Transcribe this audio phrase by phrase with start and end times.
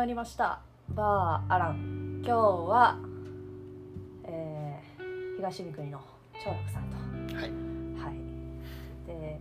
[0.00, 0.60] まりました。
[0.94, 2.22] バーアラン。
[2.24, 2.98] 今日は、
[4.24, 6.00] えー、東三国の
[6.42, 6.84] 長楽さん
[7.28, 7.36] と。
[7.36, 7.44] はい。
[7.44, 8.14] はい。
[9.06, 9.38] で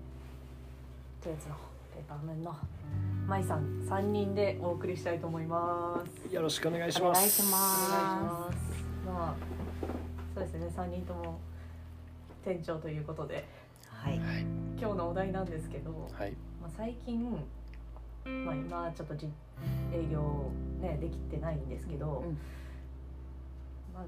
[1.24, 1.56] ドイツの
[1.96, 2.54] ペーパームーンの
[3.26, 6.36] 舞さん3人でお送りしたいと思います。
[6.36, 7.20] よろしくお願いしおます。
[7.20, 9.08] 願いしまお願いします。
[9.08, 9.36] まあ
[10.36, 10.68] そうですね。
[10.76, 11.40] 3人とも
[12.44, 13.48] 店長ということで。
[13.88, 14.20] はい。
[14.20, 14.42] はい。
[14.78, 16.34] 今日のお題なんですけど、はい。
[16.62, 17.32] まあ、最近、
[18.26, 19.30] まあ、今ちょっとじ
[19.94, 22.38] 営業ねできてないんですけど、うん。
[23.94, 24.04] まあ、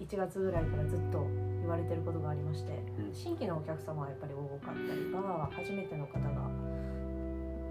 [0.00, 1.26] 1月ぐらいからずっと
[1.60, 3.14] 言われてることがありまして、うん。
[3.14, 6.48] 新規のお客様はやっぱり多かったりバー初めての方が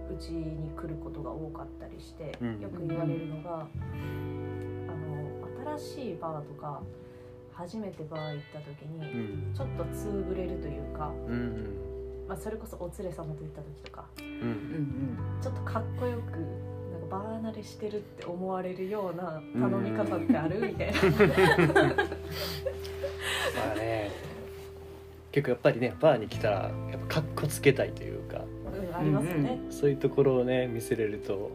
[0.09, 2.59] うちに来ることが多かったりして、うん。
[2.59, 3.67] よく言われるのが、あ
[5.65, 6.81] の新しいバーとか
[7.53, 9.53] 初めてバー行った時うにん。
[9.53, 15.41] ちょっとつぶれるというか、うんまあ、それこそお連れ様と行った時とかうんうんうん。
[15.41, 16.70] ちょっとかっこよく
[17.11, 20.59] バー慣れしてるって思われるような頼み方ってある？
[20.61, 20.99] みたいな。
[23.55, 24.11] まあね
[25.31, 26.57] 結構やっぱりねバーに来たら
[26.91, 29.59] やっぱかっこつけたいというかうん、ありますよね。
[29.69, 31.51] そういうところをね見せれると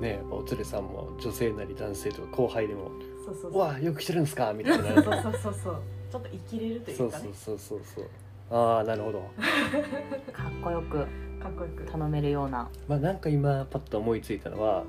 [0.00, 2.90] ねやっぱお連れさんも女性なり男性とか後輩でも
[3.24, 3.60] 「そうそうそう。
[3.60, 5.76] わあよく来てるんですか?」みたいなそうそうそうそう。
[6.10, 7.28] ちょっと生きれるといそううかね。
[7.34, 8.04] そうそうそうそう
[8.50, 9.20] ああなるほど
[10.32, 11.06] かっこよく
[11.42, 11.84] かっこよく。
[11.90, 14.84] 頼めるようなまあなんか今パッと思いついたのははい。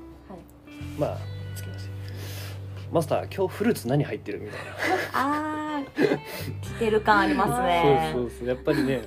[0.98, 1.18] まあ
[1.54, 1.90] つきます
[2.92, 4.72] マスター今日フルーツ何入ってるみたいな
[5.14, 6.18] あー
[6.60, 9.02] 来てる感ありますねそうそうそうやっぱりね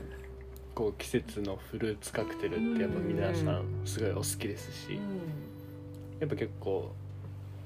[0.74, 5.00] こう季節のフルーツカクテルってやっぱ皆さんすごいお好きですしうん。
[6.20, 6.92] やっぱ結構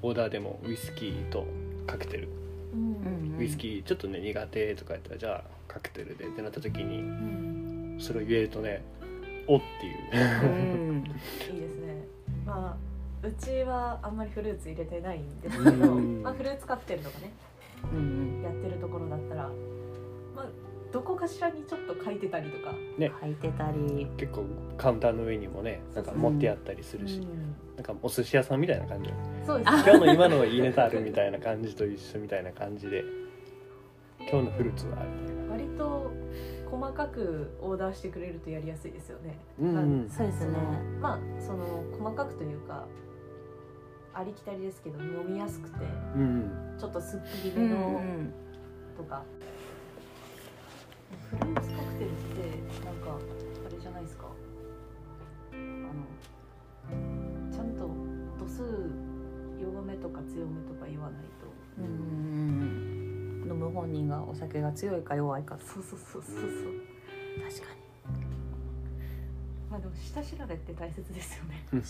[0.02, 1.46] オーダーでもウイスキーと
[1.86, 2.28] カクテル
[2.74, 3.32] うん。
[3.32, 7.98] うんウイスキーちょっとね苦手とかやったらじゃあカクテルでってなった時にうん。
[7.98, 8.82] それを言えるとね
[9.50, 10.44] おっていう。
[10.44, 11.04] うん。
[11.54, 12.04] いいですね。
[12.46, 12.90] まあ。
[13.22, 16.22] うちはあんまりフルーツ入れてないんですけど、うん。
[16.22, 17.32] まあフルーツカクテルとかね
[17.92, 19.50] うんやってるところだったら、
[20.34, 20.46] まあ
[20.90, 24.06] どこかしらにちょっと書いてたりとか、履いてたり。
[24.16, 24.44] 結構
[24.78, 27.54] カウンターの上にもねなんか持ってあったりするし、うん。
[27.76, 29.10] なんかお寿司屋さんみたいな感じ。
[29.46, 29.82] そうですね。
[29.84, 33.04] 今日の今のいいネタあるみたいな感じと一緒みたいな感じで
[34.30, 36.10] 今日のフルーツはあるみたいな割と
[36.70, 39.38] 細かくオーダーしてくれるとやりやすいですよね。
[39.60, 40.56] うんそうですね。
[41.00, 42.86] まあその細かくというか
[44.14, 45.76] ありきたりですけど飲みやすくて
[46.16, 48.32] うんちょっとすっきりうんうめのん。
[48.96, 49.22] とか、
[51.30, 53.16] フルーツカクテルってなんか
[53.66, 54.26] あれじゃないですか？
[55.52, 57.88] あのちゃんと
[58.38, 58.62] 度数
[59.60, 61.46] 弱めとか強めとか言わないと。
[61.78, 62.89] うんうん
[63.50, 65.58] 飲む本人がお酒が強いか弱いか。
[65.58, 66.44] そうそうそうそうそう。
[67.42, 67.74] 確か
[69.70, 71.66] まあでも下調べって大切ですよね。
[71.74, 71.82] に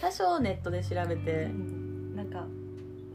[0.00, 1.48] 多少ネットで調べて。
[2.14, 2.46] なんか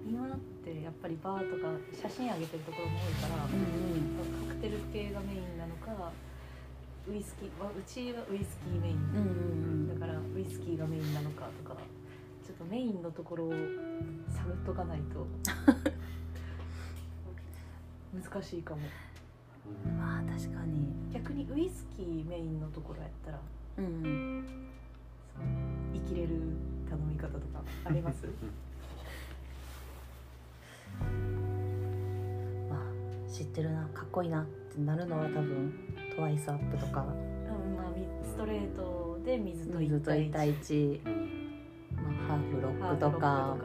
[0.08, 6.12] 今ってやっぱりバーとか写真上げてるところも多いから、うんカクテル系がメインなのか
[7.08, 10.00] ウイスキーはうちはウイスキーメイン、うんうん。
[10.00, 11.78] だからウイスキーがメインなのかとか
[12.46, 13.52] ちょっとメインのところを
[14.32, 15.28] 探っとかないと
[18.14, 18.82] 難しいかも。
[19.86, 20.88] うんまあ確かに。
[21.14, 23.40] 逆にウイスキーメインのところやったら
[23.78, 24.46] うんうん。
[25.36, 25.46] その
[25.94, 26.30] 生きれる
[26.90, 28.26] 頼み方とかあります？
[32.70, 32.80] まあ
[33.32, 35.74] 知ってるなかっこいいなってなるのは多分
[36.16, 37.02] トワイスアップとか。
[37.02, 40.26] うんまあみストレートで水と水一対一。
[40.26, 41.14] と一対一、うん。
[41.96, 43.58] まあ、ハーフロックとか。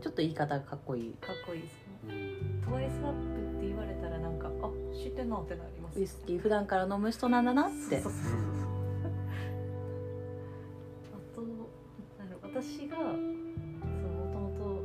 [0.00, 1.12] ちょっと言い方がかっこいい。
[1.14, 1.78] かっこいいですね。
[1.82, 1.87] うん
[2.68, 8.00] トワイスアップって言われたらなんかあ知ってんなってなりますウイスキー普段から飲む人なんだなって。
[8.00, 8.32] そうそうそう
[11.14, 13.04] あと私がも
[14.32, 14.82] ともと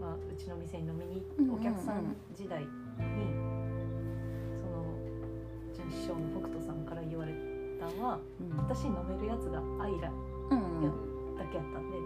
[0.00, 2.66] まあうちの店に飲みにうんうんうんお客さん時代に、
[4.58, 4.82] その
[5.70, 7.32] うちの師匠の北斗さんから言われ
[7.78, 8.56] たのはうん。
[8.56, 10.10] 私飲めるやつがアイラ
[10.50, 11.36] うんうん。
[11.36, 11.96] だけやったんで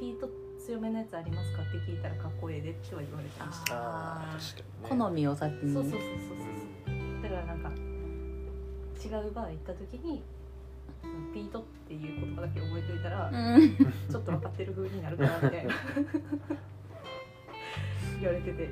[0.00, 3.74] ピート強めのやつありますかって聞いたらかっこええでっては言われてました。
[3.74, 5.04] あー確かにね。
[5.04, 5.72] 好みを先に。
[5.72, 7.22] そうそうそうそうそう。
[7.22, 10.22] だからなんか違うバー行った時に
[11.32, 13.76] ピートっていう言葉だけ覚えておいたら、うん。
[13.76, 15.74] ちょっと分かってる風になるかなみたいな
[18.20, 18.68] 言われてて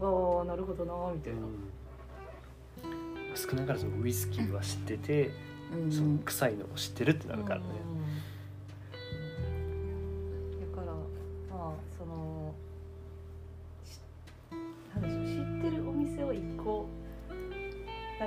[0.00, 1.68] わあなるほどなみたいな、うん。
[3.34, 5.30] 少なからずウイスキーは知ってて、
[5.72, 5.92] うん。
[5.92, 7.97] その臭いのも知ってるってなるからね、うん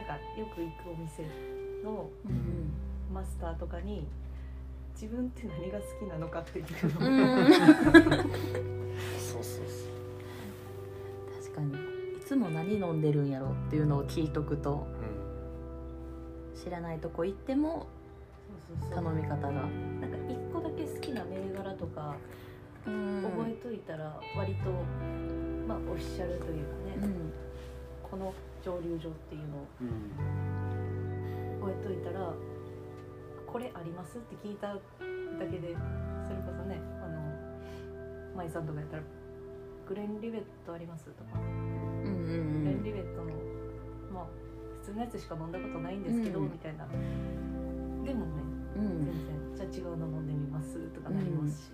[0.08, 1.24] なんかよく行くお店
[1.84, 2.72] のうん。
[3.14, 4.08] マスターとかに
[4.94, 7.08] 自分って何が好きなのかっていううの。
[7.08, 7.48] を、ん。
[9.20, 11.44] そうそうそう。
[11.44, 11.76] 確かに。
[12.18, 14.88] いつも何飲んでるんやろっていうのを聞いとくと
[16.56, 17.88] 知らないとこ行っても
[18.70, 19.04] そうそうそう。
[19.04, 19.52] 頼み方が。
[19.52, 19.68] なんか
[20.30, 22.16] 一個だけ好きな銘柄とか
[22.86, 24.72] 覚えといたら割と、
[25.68, 27.34] まあオフィシャルというかね、うん。
[28.10, 28.34] この
[28.64, 32.34] 蒸留所っていうのをうん覚えといたら
[33.48, 34.80] これありますって聞いただ
[35.50, 35.76] けで
[36.28, 39.04] それこそねあの舞さんとかやったら
[39.88, 43.32] 「グレンリベットあります?」とか、うんうんグレンリベットの
[44.14, 44.26] まあ
[44.82, 46.52] 普通のやつしか飲んだことないんですけど、うん。
[46.52, 46.88] みたいな。
[46.88, 48.32] でもね
[48.78, 49.06] うん。
[49.06, 49.26] 全
[49.56, 51.72] 然じゃあ違うの飲んでみますとかなりますし、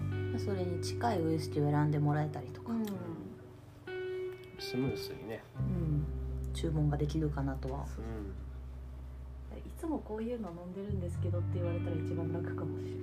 [0.00, 0.04] う
[0.36, 0.38] ん。
[0.38, 2.84] それに近いウイスキーを選んでもらえたりとか、うん
[4.60, 5.42] スムースにね。
[5.58, 6.04] うん。
[6.54, 7.86] 注文ができるかなとは。
[7.86, 8.04] そう
[9.58, 10.74] いつもこういうの飲ん。
[10.74, 13.00] でるんですけどって言われたら一番楽かもしれない。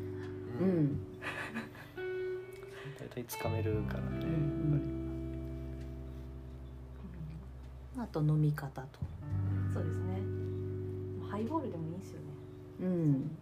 [0.61, 0.67] うん。
[0.69, 0.99] うん
[2.99, 4.97] 大体つかめるからね、うん
[7.97, 8.99] あと飲み方と。
[9.73, 10.21] そうですね。
[11.29, 12.25] ハイボールでもいいんですよね。
[12.81, 13.37] うん。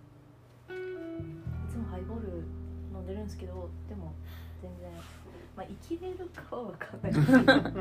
[0.69, 2.43] いつもハイボール
[2.93, 4.13] 飲んでるんですけどでも
[4.61, 4.89] 全然
[5.55, 7.51] まあ生きれるかは分かんないですけど。
[7.53, 7.71] あ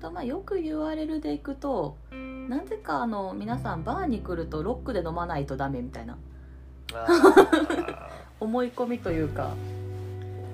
[0.00, 1.96] とまあよく言われるでいくと
[2.48, 6.18] なぜかあの皆さんバーに来るとロックで飲まないとダメみたいな。
[8.40, 9.50] 思い込みというか。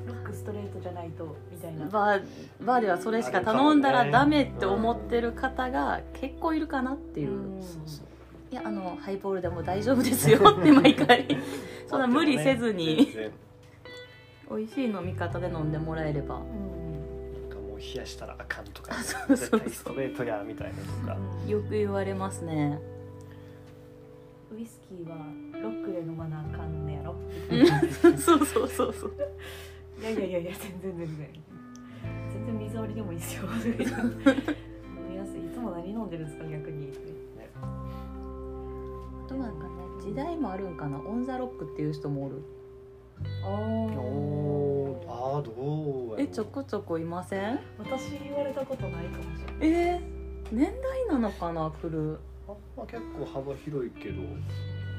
[0.07, 1.87] ロックストレートじゃないとみたいな。
[1.87, 2.23] バー
[2.65, 7.63] バーではそれしか頼んだらダメって思ってる方が結構いるかなっていう、うん。
[7.63, 8.07] そうそう
[8.53, 11.27] いやあのハイボールでも大丈夫ですよって毎回。
[11.87, 13.09] そんな無理せずに
[14.51, 16.37] 美味しい飲み方で飲んでもらえれば。
[16.37, 16.43] うん
[17.33, 19.61] なんかもう冷やしたらあかんとか、あそうそうそう。
[19.61, 20.75] 絶対ストレートやみたいな。
[20.75, 21.17] とか、
[21.47, 22.79] よく言われますね。
[24.53, 25.17] ウイスキーは
[25.63, 27.15] ロックで飲まなあかんねやろ。
[28.19, 29.15] そうそうそうそう。
[30.01, 31.29] いやいやいやいや全然全然。
[32.33, 33.45] 全然水割りでもいいですよ。
[33.45, 33.51] 飲
[35.09, 35.47] みやすい。
[35.47, 36.91] いつも何飲んでるんですか逆に。
[37.63, 39.71] あとなんかね
[40.03, 40.99] 時代もあるんかな。
[40.99, 42.43] オン・ザ・ロックっていう人もおる
[43.43, 45.11] あおー。
[45.11, 47.59] あーどうえちょこちょこいません？
[47.79, 49.79] 私言われたことないかもしれない。
[49.95, 50.01] えー、
[50.53, 52.19] 年代なのかな来る？
[52.49, 54.23] あまあ結構幅広いけど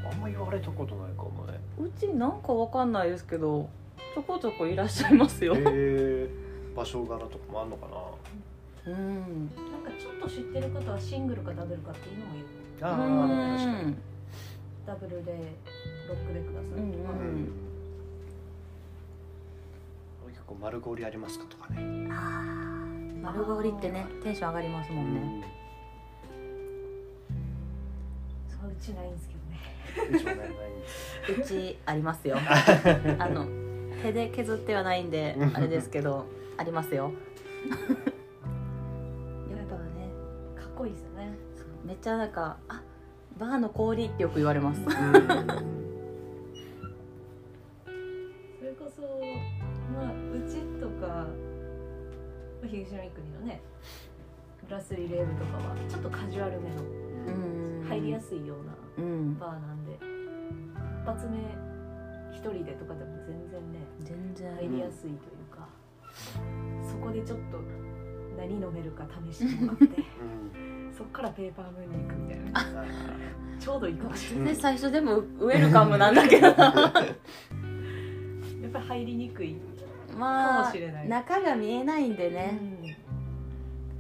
[0.10, 1.60] あんま言われたことないかもね。
[1.80, 3.70] うちなんかわかんないですけど
[4.16, 6.30] ちょこちょこいらっしゃいますよ、へえ
[6.76, 8.94] 場所柄とかもあんのかな。
[8.94, 9.50] うん。
[9.56, 12.46] なんかちょっと知ってる方はシングルかダブルかっていうのも言う。
[12.82, 13.96] あうんあ確かに。
[14.88, 15.32] ダブルで
[16.10, 17.71] ロックでくださいとか、うんうんうん
[20.52, 22.08] 結構丸氷ありますかとかね。
[22.12, 25.48] あー丸氷ってねテンション上がりますもんね、
[28.50, 29.60] そううちないんですけどね。
[30.10, 30.50] うん一応ねない。
[30.50, 30.52] ん
[31.38, 32.38] ですうちありますよ。
[33.20, 33.46] あの
[34.02, 36.26] 手で削ってはないんであれですけど
[36.58, 37.12] ありますよ。
[37.70, 40.10] やっぱね
[40.56, 41.38] かっこいいですよね。
[41.86, 42.82] めっちゃなんか「あ
[43.38, 44.84] バーの氷」ってよく言われます。
[44.84, 44.96] それ
[52.72, 53.62] 東南国のね
[54.68, 56.84] グラスリレーブとかはちょっとカジュアルめのう
[57.84, 57.88] ん。
[57.90, 59.38] 入りやすいようなうん。
[59.38, 59.92] バーなんで
[61.04, 61.38] 一発目
[62.32, 64.56] 一人でとかでも全然ね全然。
[64.56, 65.14] 入りやすいという
[65.54, 65.68] か、
[66.90, 67.60] そこでちょっと
[68.38, 69.92] 何飲めるか試してもらってうん。
[70.98, 72.52] そっからペーパームーンに行くみたいな。
[72.82, 72.86] あ
[73.60, 74.56] ちょうどいいかもしれない。
[74.56, 76.48] で最初でもウェルカムなんだけど。
[76.48, 76.56] やっ
[78.72, 79.56] ぱり入りにくい。
[79.56, 79.60] か
[80.18, 82.60] まあもしれない、中が見えないんでね、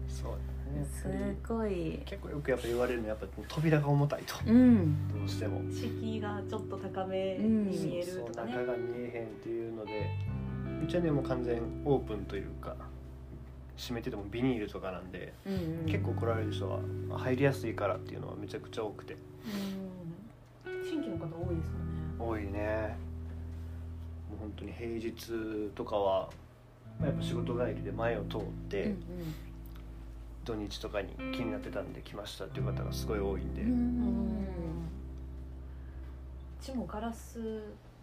[0.07, 0.37] そうだ
[0.79, 0.85] ね。
[0.85, 1.07] す
[1.47, 2.01] ごい。
[2.05, 4.35] 結構よくやっぱ言われるのはやっぱ扉が重たいと。
[4.45, 5.07] うん。
[5.09, 5.59] どうしても。
[5.59, 10.09] うん敷居がちょっと高めに見えるそうとかね、中が見えへんっていうので
[10.83, 12.75] うちはねもう完全オープンというか
[13.77, 15.85] 閉めててもビニールとかなんで、うんうん。
[15.85, 16.79] 結構来られる人は
[17.17, 19.15] 入りやすいからっていうのはめちゃくちゃ多くて。
[20.65, 20.83] うん。
[20.83, 22.43] 新規の方多いですもんね。
[22.43, 23.10] 多いね
[24.41, 26.29] 本当に平日とかは、
[26.99, 29.03] まあ、やっぱ仕事帰りで前を通って、うん
[30.43, 33.77] 土日とかに気になってたんで来ましたっていう方がすごい多いんで、うんうん
[36.59, 37.39] うちもガラス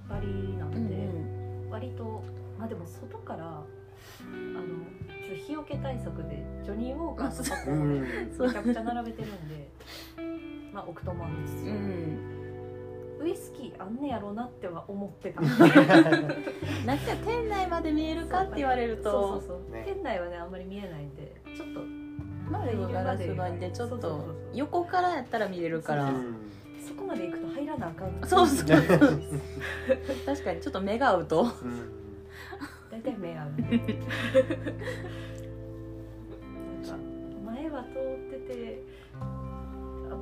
[0.09, 0.89] 張りなんうん。
[0.89, 2.23] で、割と
[2.57, 3.61] まあでも外からあ
[4.23, 4.61] の
[5.27, 8.01] ちょ日よけ対策でジョニーウォーカーとかこううん。
[8.03, 8.07] め
[8.53, 9.69] ちゃくちゃ並べてるんで
[10.73, 12.38] まあオクトマンですうよ、ん
[13.21, 15.41] ウイスキーあんねやろなっては思ってた。
[15.43, 19.83] なんか店内まで見えるかって言われるそうとそうそう、ね。
[19.87, 26.05] 店内はねあんまり見えないんでちょっと周りのガラス張りでちょっと横からやったら見れるから。
[26.05, 26.37] うん
[26.87, 28.21] そこまで行くと入らなあかん。
[28.27, 28.67] そうそう
[30.25, 31.43] 確かにちょっと目が合うと。
[31.43, 31.51] うん。
[32.91, 33.59] 大体目合う なん
[36.83, 36.97] か
[37.45, 38.98] 前は通っててあ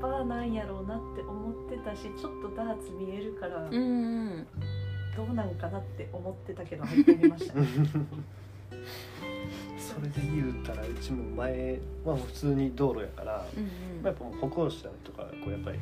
[0.00, 3.79] バーなんやろうなって思ってたしちょっとダーツ見えるからうんう
[4.41, 4.47] ん
[5.17, 7.55] どうなんかなって思ってたけど入ってみました。
[7.61, 7.67] ね
[9.79, 13.65] それで言うたらうちも前は普通に道路やから、うん
[14.03, 15.79] まあやっぱ歩行者とかこうやっぱり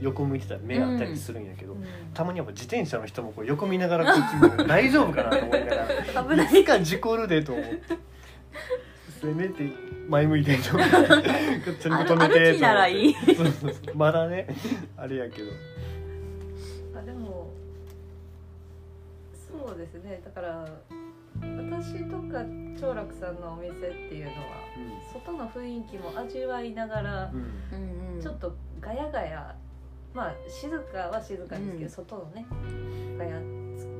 [0.00, 1.84] 横向いてたら目あったりするんやけど、うん。
[2.12, 5.86] たまにやっぱ自転車の人もこう横見ながらこっち見る大丈夫かなと思いながら
[6.22, 6.60] 危ない。
[6.60, 7.80] いつか事故るでと思って
[9.20, 9.72] せめて
[10.08, 10.64] 前向いてんと。
[10.64, 10.80] ちゃん
[12.06, 13.14] と止めて歩きならいい。
[13.14, 13.94] そうそうそう。
[13.94, 14.46] まだね。
[14.96, 15.50] あれやけど。
[16.98, 17.50] あでも
[19.32, 20.20] そうですね。
[20.24, 20.68] だから
[21.40, 22.44] 私とか
[22.80, 24.36] 長楽さんのお店っていうのは
[25.12, 27.78] 外の雰囲気も味わいながらうん。
[27.78, 29.54] うんうんちょっとガヤガヤ。
[30.14, 31.88] まあ静かは静かですけど、うん。
[31.90, 32.46] 外のね
[33.18, 33.40] ガヤ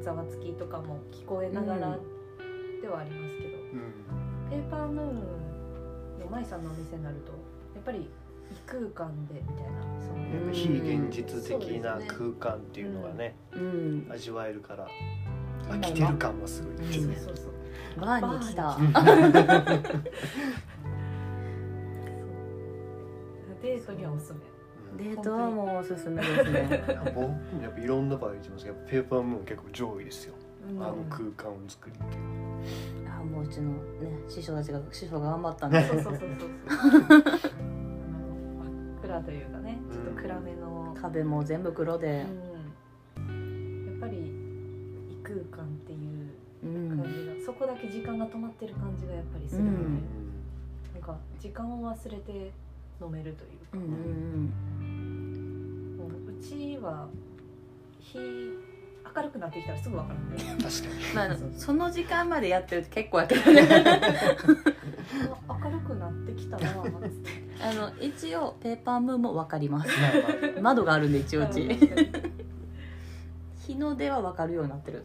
[0.02, 1.98] ざわつきとかも聞こえながら
[2.80, 4.05] ではありますけど、うん
[4.50, 5.14] ペーパームーン
[6.20, 7.32] の舞さんのお店になると
[7.74, 8.08] やっぱり
[8.50, 14.06] 異空間でみたいなそのやっぱ非現実的な空間っていうのがねうん。
[14.10, 14.86] 味わえるから
[15.68, 15.80] うん。
[15.80, 17.16] 飽きてる感はすごいですうんね。
[17.16, 17.52] そうそう
[18.00, 18.62] バーに来た。
[18.62, 18.78] バ
[23.62, 24.38] デートにはおすすめ。
[24.92, 24.96] うん。
[25.14, 26.84] デートはもうおすすめですね。
[27.14, 30.34] 僕もやっぱいろんな場合言ってますけどペーパームーン結構上位ですよ、
[30.70, 30.82] うん。
[30.82, 32.22] あの空間を作りっていう。
[33.05, 33.78] あもううちのね
[34.28, 35.86] 師匠たちが師匠が頑張ったんで。
[35.86, 37.20] そうそうそうそう 真
[38.98, 42.26] っ暗というかねちょっと暗めの、壁も全部黒で。
[43.16, 44.32] うん、やっぱり
[45.10, 46.30] 異空間っていう
[46.64, 49.92] うん感じが、そこだけ時間が止まってる感じがやっぱりするので、うん。
[50.94, 52.52] なんか時間を忘れて
[53.00, 53.82] 飲めるというか、うん
[54.80, 55.96] うん。
[55.98, 57.08] もううちは
[58.00, 58.18] 日
[59.16, 60.36] 明るくなってきたらすぐ分かるんで。
[60.38, 61.14] 確かに。
[61.14, 63.62] まあその時間までやってると結構やけどね。
[65.48, 69.90] あ明るくなってきたなあの一応ペーパームーンも分かります。
[70.60, 71.66] 窓があるんで一応うち。
[73.66, 75.02] 日の出は分かるようになってる。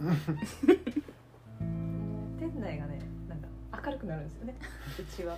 [1.59, 2.99] 店内がね
[3.29, 3.47] なんか
[3.85, 4.55] 明るくなるんですよね。
[4.99, 5.37] うちは。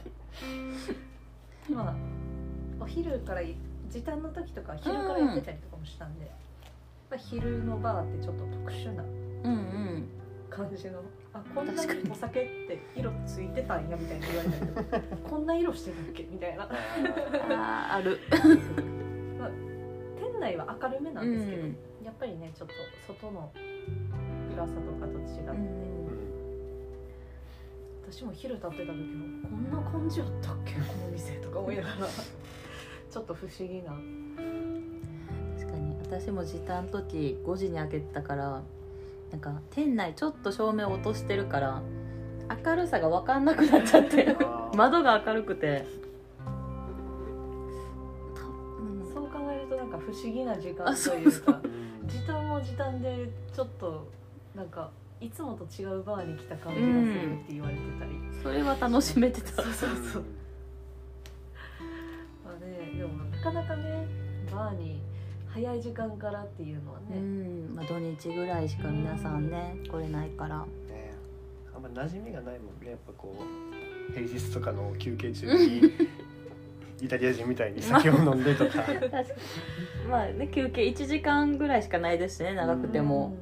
[1.70, 1.96] まあ
[2.80, 3.56] お昼からい
[3.90, 6.32] 時短の時とか昼からやってたりとかもしたんで、
[7.14, 10.10] ぱ昼のバーってちょっと特殊なうんうん
[10.50, 11.00] 感じの。
[11.34, 12.04] あこんな確かに。
[12.04, 15.18] にお酒って色ついてたんやみたいに言われたりとか。
[15.30, 18.20] こんな色してるっけみたいな、あーある。
[19.40, 19.50] まあ、
[20.20, 21.78] 店内は明るめなんですけど、うん。
[22.04, 22.74] やっぱりねちょっと
[23.08, 23.52] 外の
[24.56, 25.58] 暗さとかと違って、うん。
[28.12, 28.98] 私も昼立ってた時はこ
[29.56, 31.96] んな感じやったっけこの店とか思いながら。
[33.10, 33.92] ちょっと不思議な
[36.04, 38.62] 私も時短の時5時に開けてたから
[39.32, 41.82] なんか店内ちょっと照明落としてるから
[42.66, 44.36] 明るさが分かんなくなっちゃって
[44.76, 45.86] 窓が明るくて。
[48.36, 49.14] たうん。
[49.14, 51.42] そう考えるとなんか不思議な時間あとそうそういう。
[51.42, 52.08] かうん。
[52.08, 54.08] 時短も時短でちょっと
[54.54, 54.92] なんか
[55.22, 58.12] いつもと違うバーに来た感じがするって言われてたり、
[58.44, 59.64] それは楽しめてた。
[59.64, 60.24] そうそうそう
[65.54, 70.66] 早い時間からっていうのはうね、ん、まあ、土日ぐらいしか皆さんね来れないから。
[70.90, 71.14] ね。
[71.76, 72.92] あんま馴染みがないもんね。
[72.92, 73.36] やっぱこ
[74.10, 75.94] う平日とかの休憩中に
[77.02, 78.82] イタリア人みたいに酒を飲んでとか。
[78.82, 79.28] 確かに。
[80.10, 83.36] まあね休憩1時間ぐらいしかないですしね長くても、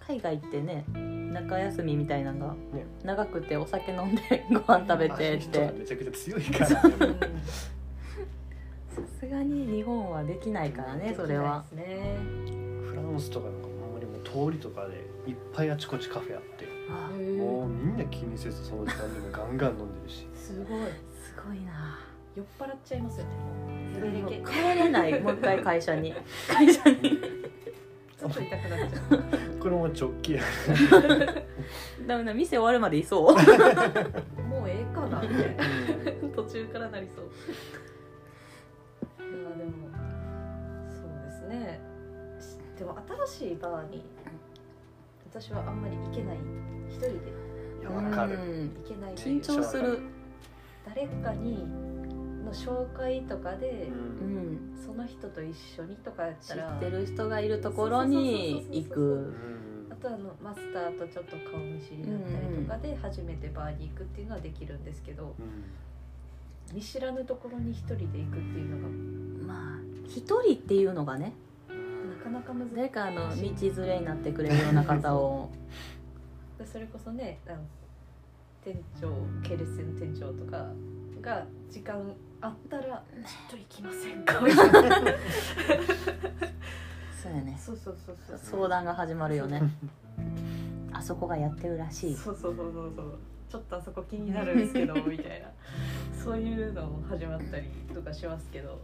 [0.00, 0.86] 海外ってね
[1.34, 2.86] 中休みみたいなのがね。
[3.04, 5.70] 長くてお酒飲んでご飯食べてって。
[5.78, 6.88] めちゃくちゃ強いから。
[6.88, 7.16] ね
[9.28, 11.62] すがに日本はできないからねそれは。
[11.70, 14.94] フランスとかなんかほんまにもう通りとかで
[15.30, 16.66] いっぱいあちこちカフェあって。
[17.36, 20.26] もうみんな気にせずその時間でもガンガン飲んでるし。
[20.34, 20.66] すごい。
[21.22, 21.98] すごいな。
[22.34, 24.42] 酔っ払っちゃいますよね。
[24.46, 26.14] 帰れない もう一回会社に。
[26.48, 27.18] 会社に。
[28.18, 29.58] ちょっと痛くなっちゃう。
[29.60, 30.42] これも直帰や。
[32.06, 33.34] ダメだ店終わるまでいそう。
[34.48, 35.64] もうええかなみたいな。
[36.34, 37.30] 途中からなりそう
[39.48, 39.70] いやでも
[40.88, 41.80] そうですね。
[42.78, 44.04] でも新しいバーに
[45.30, 46.36] 私はあんまり行けない。
[46.88, 47.14] 一人で。
[47.80, 48.34] いやわかる。
[48.34, 50.00] うん行けない緊張する。
[50.86, 51.66] 誰かに
[52.44, 56.76] の紹介とかでううんんその人と一緒にとかやっ知たら。
[56.76, 59.34] ってる人がいるところに行く。
[59.90, 65.34] あとあのマスターとちょっと顔見知りだったりとかで初めてバーに行くっていうのはできるんですけど、
[66.72, 68.78] 見知らぬところに一人で行くっていうの
[69.46, 71.32] がまあ一人っていうのがね
[71.68, 72.76] なかなか難しい。
[72.76, 73.52] 誰かあの道連
[73.86, 75.50] れになってくれるような方を。
[76.58, 77.58] でそれこそねあの
[78.62, 80.66] 店長系列店の店長とか
[81.22, 83.02] が時間あったら「ちょっ
[83.50, 85.12] と行きませんか?」みたいな
[87.22, 87.56] そうやね。
[87.58, 88.38] そうそうそうそう。
[88.38, 89.62] 相談が始まるよね。
[90.92, 92.14] あそこがやってるらしい。
[92.14, 93.18] そうそうそうそうそう
[93.50, 95.48] ちょっとあそこ気になるんですけど みたいな。
[96.12, 98.78] そういうのも始まったりとかしますけど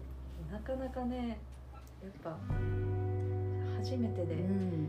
[0.50, 1.38] なかなかね
[2.02, 2.38] やっぱ
[3.76, 4.88] 初めてでうん。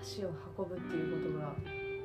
[0.00, 1.54] 足を運ぶっていうことが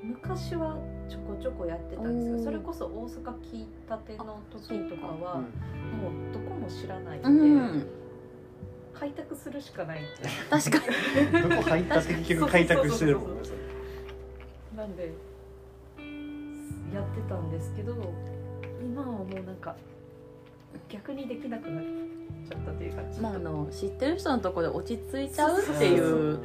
[0.01, 0.77] 昔は
[1.09, 7.87] ちょこちょこやってたんですけどそれこそ大阪来たての時とかはうんもうどこも知らないんで、うん。
[8.93, 10.01] 開拓するしかない
[10.49, 11.49] 確かに。
[11.49, 13.29] どこ入ったって結局開拓してるもん
[14.77, 15.13] なんで
[16.93, 17.95] やってたんですけど
[18.83, 19.75] 今はもうなんか
[20.87, 21.83] 逆にできなくなっ
[22.47, 26.39] ちゃったというかまああの知ってる人のところで落ち着いちゃうっていう。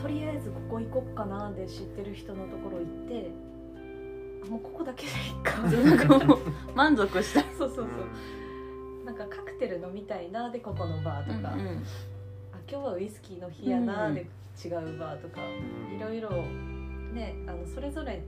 [0.00, 3.30] とりあえずここ行こっかなで知ってる人のところ行って
[4.42, 5.58] あもうここだけでいいか。
[5.58, 6.38] なんかもう
[6.74, 7.42] 満足した。
[7.56, 9.04] そうそうそう。
[9.04, 11.68] なんかカクテル飲みたいなでここのバーとか、うん
[12.52, 14.20] あ今日はウイスキーの日やなうんで
[14.64, 15.96] 違うバーとか、うん。
[15.96, 16.30] いろいろ
[17.12, 18.22] ねあのそれぞれ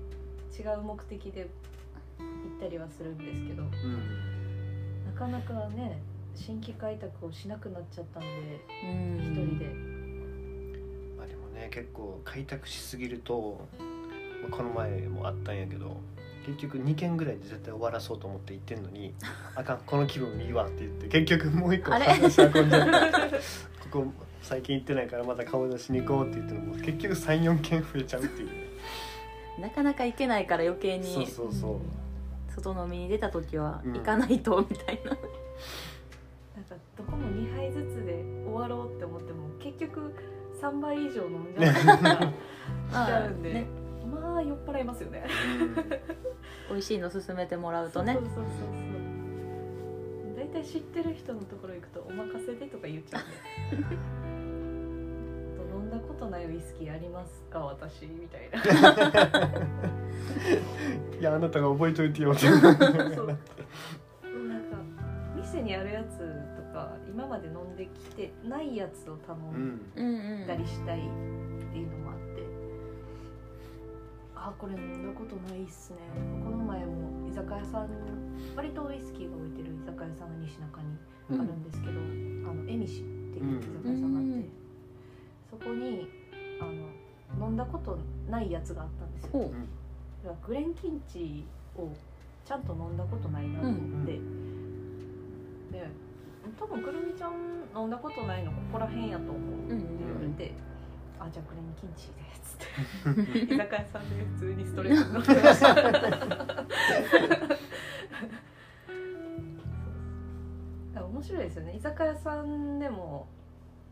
[0.59, 1.49] 違う目的で
[2.19, 2.25] 行
[2.59, 6.01] ったりはするんですけどうんなかなかね
[6.35, 8.29] 新規開拓をしなくなっちゃったんで
[8.85, 9.17] うん。
[9.19, 9.67] 一人で、
[11.19, 13.61] まあでもね結構開拓しすぎると
[14.43, 15.97] まあこの前もあったんやけど
[16.47, 19.15] 結局2軒ぐらいで絶対終わらそうと思って行ってんのに
[19.55, 22.07] 「あかんこの気分いいわ」って言って結局もう一個あれ？
[22.07, 23.37] 話運んじゃって
[23.93, 24.13] ここ
[24.43, 28.55] 最近行ってないからまた顔出しに行こうって言っても結局34軒増えちゃうっていうね
[29.59, 31.79] なかなか行けないから余計そうにそうそう。
[32.55, 33.93] 外飲みに出た時はうん。
[33.95, 40.13] 行かないとみたいな、 なんかどこも2杯ずつで終わろうって思っても結局
[40.61, 42.33] 3杯以上飲んじゃうからし
[42.93, 43.67] ちゃうんで、ね
[44.05, 45.25] まあ酔っ払いますよね。
[46.69, 48.15] 美味しいの勧めてもらうとね。
[48.15, 48.47] そうそうそうそう。
[50.37, 53.19] 大体知ってる人のところ行くと「お任せで」とか言っちゃ
[53.73, 53.97] うんで
[55.93, 57.61] と飲んだことないウイスキーありますか？
[57.61, 58.59] 私みたいな。
[61.19, 62.35] いやあなたが覚えといてよ。
[62.35, 62.53] そう。
[62.53, 62.83] なんか
[65.37, 66.19] 店にあるやつ
[66.57, 70.07] とか今まで飲んできてないやつを頼うんんうん
[70.41, 71.07] うんだりしたいって
[71.79, 72.43] いうのもあって、
[74.35, 75.99] あこれ飲んだことないっすね。
[76.45, 77.89] この前も居酒屋さん
[78.57, 80.87] 割とウイスキーが置いてる居酒屋さんが西中に
[81.31, 81.93] あるんですけど、
[82.51, 84.62] あのエミシっていう居酒屋さんがあって、うん
[85.53, 86.09] そこに
[86.63, 87.99] あの飲んだこと
[88.31, 89.51] ないやつがあったんですよ。
[90.47, 91.45] グレンキンチ
[91.77, 91.91] を
[92.43, 94.19] ちゃんと飲んだことないなと思って、で
[96.59, 97.33] 多分くるみちゃん
[97.77, 100.55] 飲んだことないのここら辺やと思うって言われて、
[101.21, 103.53] あじゃあグレンキンチでっつって。
[103.55, 105.61] 居酒屋さんで普通にストレートに飲んでまし
[110.95, 111.05] た。
[111.05, 111.77] 面白いですよね。
[111.77, 113.29] 居酒屋さんでも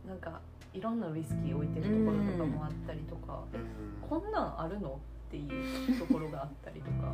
[0.07, 0.41] なんか
[0.73, 3.43] いろんなウイスキー置いてるところとかもあったりとか、
[4.09, 5.01] こんなんあるの？
[5.29, 5.47] ってい
[5.95, 7.13] うところがあったりとか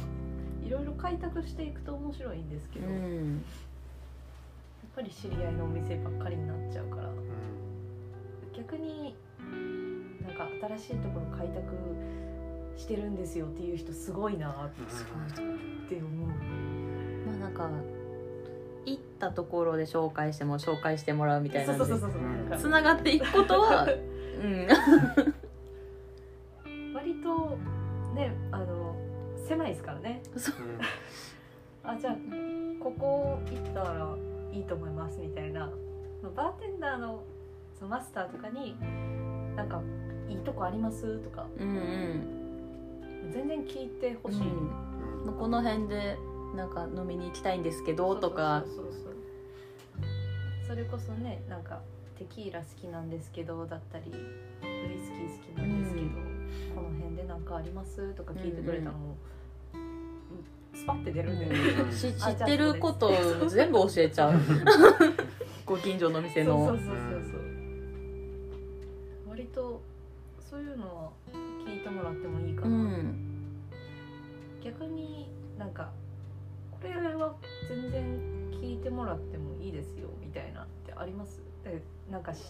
[0.66, 3.44] いろいろ開拓していくと面白いんですけど、うやっん
[4.94, 7.10] ぱり知り合いのお店ばっかりになっちゃうから
[8.56, 9.14] 逆に
[10.26, 11.60] なんか新しいところ開拓
[12.78, 14.70] してるんですよっていう人すごいなっ
[15.90, 16.28] て思う。
[17.26, 17.68] まあなんか
[18.86, 22.24] 行ったところで紹介しても紹介してもらうみたいなそうそうそうそうう。
[22.24, 24.66] んなんかつながっていくことはうん。
[26.94, 27.58] 割と
[28.14, 28.96] ねあの
[29.46, 30.22] 狭いですからね。
[31.84, 32.16] あじゃあ
[32.82, 34.16] ここ行ったら
[34.52, 35.70] いいと思いますみたいな。
[36.34, 37.22] バーテンダーの
[37.78, 38.76] そのマスターとかに
[39.54, 39.82] なんか
[40.28, 41.18] いいとこあります？
[41.18, 41.46] とか。
[41.58, 41.70] うんう
[43.28, 43.30] ん。
[43.32, 44.68] 全然聞いてほしい、うん。
[45.26, 46.16] まあこの辺で
[46.54, 48.64] なんか飲みに行きたいんですけどとか。
[50.66, 51.80] それこそねなんか
[52.18, 54.12] テキーラ好きなんですけどだったりウイ
[54.98, 56.06] スキー好きなんですけど、
[56.74, 58.12] この辺で何かあります？
[58.14, 59.16] とか聞いてくれたらも
[59.74, 60.78] う、うん。
[60.78, 61.92] スパッて出るんで、うん。
[61.92, 64.32] し知ってることを全部教えちゃう。
[65.64, 66.66] ご近所の店の。
[66.66, 67.40] そうそうそうそうそう。
[69.28, 69.80] 割と
[70.50, 71.10] そういうのは
[71.66, 73.14] 聞いてもらってもいいかうな、ん。
[74.64, 75.28] 逆に
[75.58, 75.90] なんかこ
[76.82, 77.34] れは
[77.68, 81.40] 全然聞いてもらってもいいですよみたいなってあります？
[81.64, 82.42] でなんかし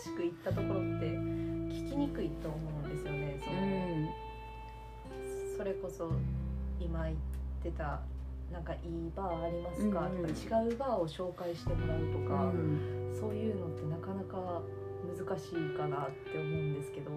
[0.00, 4.08] 新しく行ったところって聞きにくいと思うんですよねその、うん
[5.58, 6.10] それこそ
[6.80, 7.16] 今言っ
[7.62, 8.00] てた
[8.50, 14.62] なんかいいバーありますか?」うんうんとか違うバーを紹介してもらうとうか、んそういうのってなかなか
[15.04, 17.10] 難しいかなって思うんですけど。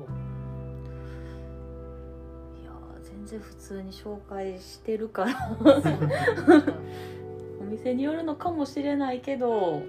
[3.26, 5.32] 然普通に紹介してるから。
[7.62, 9.82] お店によるのかもしれないけど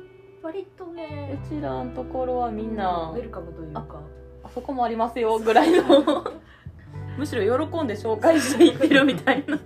[0.42, 4.00] 割とうねちらのところはみんなウェルカムというか。
[4.44, 5.82] あそこもありますよぐらいの。
[7.16, 9.56] むしろ喜んで紹介していってるみたいな。
[9.56, 9.64] そう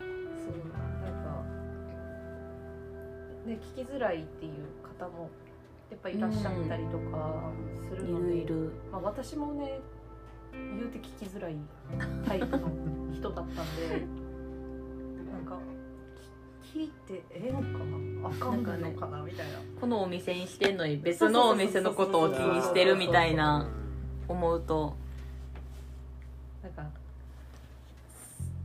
[0.00, 1.44] なんか
[3.46, 4.52] ね聞きづらいっていう
[4.98, 5.30] 方も
[5.90, 7.50] やっぱいらっしゃったりとか
[7.88, 8.72] するいので、るいる。
[8.92, 9.80] まあ、私もね
[10.52, 11.56] 言うて聞きづらい
[12.26, 12.70] タイプの
[13.12, 14.06] 人だったんで
[15.32, 15.58] なんか
[16.72, 19.58] き聞いてええのかなあかんのかなみたいな。
[19.80, 23.68] このお店にしてんのに別のお店のことを気にしてるみたいな
[24.28, 24.94] 思うと。
[26.62, 26.84] なんか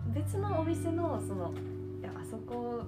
[0.08, 1.54] 別のお店のその
[2.00, 2.84] いやあそこ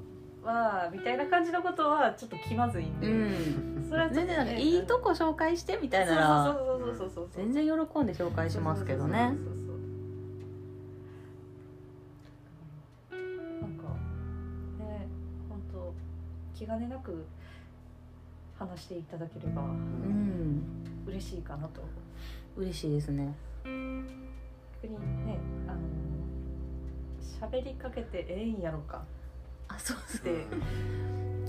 [0.46, 3.86] はみたいな感じのことはちょっと気まずいんで、うん。
[3.90, 4.28] それはちょっとね。
[4.28, 7.30] 全然なんかいいとこ紹介してみたいならそうそうそうそうそうそう。
[7.32, 9.34] 全然喜んで紹介しますけどね。
[9.34, 9.66] そうそうそう
[13.10, 13.22] そう
[13.62, 13.84] なんか
[14.80, 15.08] ね
[15.50, 15.94] 本当
[16.54, 17.26] 気兼ねなく
[18.58, 20.62] 話していただければうん。
[21.08, 21.82] 嬉しいかなと。
[22.56, 23.36] 嬉しいですね。
[23.64, 25.80] 逆にねあの
[27.50, 29.04] 喋りかけてええんやろか
[29.68, 30.46] あそうって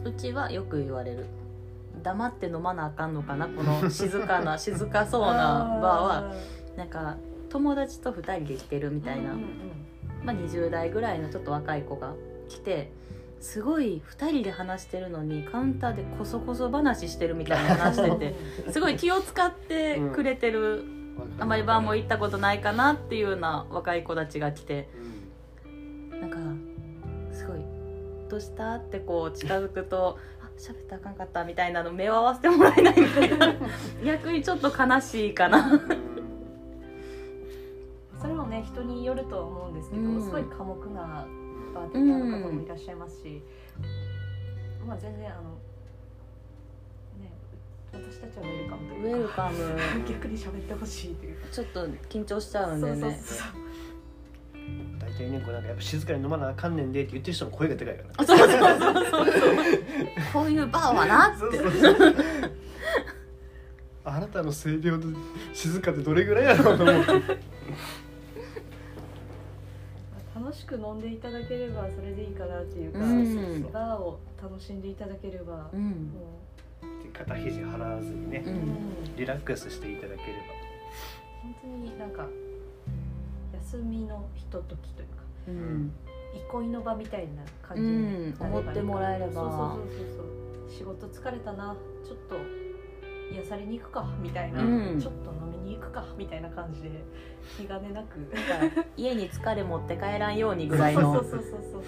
[0.04, 1.26] うちはよく言われる。
[2.02, 6.02] 黙って飲まなあかんのかなこの静かな 静かそうなバー。
[6.02, 6.34] は
[6.76, 7.16] なんか
[7.48, 9.42] 友達と2人で来てるみたいな、うんうん
[10.22, 12.12] まあ、20代ぐらいのちょっと若い子が
[12.48, 12.92] 来て
[13.40, 20.84] すごい2人で話してるのにカウンターでこそこそ話してるみたいな話しててすごい気を使ってくれてる、
[21.38, 24.88] あまりバーも行ったことないかなっていうような若い子たちが来て。
[24.94, 25.15] なん
[28.36, 33.54] どうした?」ってこう近づくと「あ喋ったらあかんかった」みたいなの目を合わせてもらえないみたいな。
[34.04, 35.70] 逆にちょっと悲しいかな。
[38.20, 40.22] それもね人によるとは思うんですけど、うん。
[40.22, 41.26] すごい寡黙な
[41.74, 43.42] バーテンダーの方もいらっしゃいますし、
[44.86, 45.50] まあ全然あの
[47.20, 47.32] ね
[47.92, 50.04] 私たちはウェルカムとウいうかェルカム。
[50.08, 51.48] 逆に喋ってほしいというか。
[51.50, 53.65] ちょっと緊張しちゃうんでそうそうねそう
[54.98, 58.14] 大体ねこうなんかやっぱ静かに飲まなあかんねんでって言ってる人の声がでかいからね。
[58.26, 59.26] そうそうそうそう
[60.32, 61.38] こういうバーはなって。
[61.38, 62.14] そうそうそう
[64.08, 65.06] あなたの声量で
[65.52, 67.10] 静かってどれぐらいやろうと思って
[70.34, 73.62] 楽しく飲んでいただければそれでいいかなっていうか、うん。
[73.72, 76.38] バーを楽しんでいただければ、うんも
[77.12, 78.58] 肩肘張らずにねうう、うん。
[78.58, 80.34] んリラックスしていただけれ
[81.42, 82.26] 本当になんか
[83.76, 85.92] 休みのひとときというかうん。
[86.50, 89.32] 憩いの場みたいな感じうんに思ってもらえれば。
[89.32, 91.76] そうそうそうそう仕事疲れたな。
[92.04, 92.36] ちょっと
[93.32, 94.06] 癒されに行くか。
[94.20, 95.00] みたいな、うん。
[95.00, 96.04] ちょっと飲みに行くか。
[96.18, 96.90] みたいな感じで。
[97.56, 98.18] 気兼ねなく。
[98.96, 101.14] 家に疲れ持って帰らんようにぐらいの。
[101.14, 101.82] そうそうそうそうそう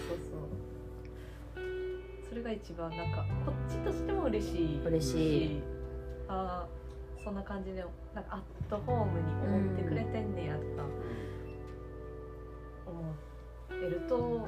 [2.29, 5.63] それが一番なんかこっちとしても嬉しい嬉しい。
[6.29, 6.69] ああ
[7.23, 10.85] そんな感じでなんかアットホームに思ってくれてんねやとか。
[10.85, 11.38] 思
[13.71, 14.47] えると、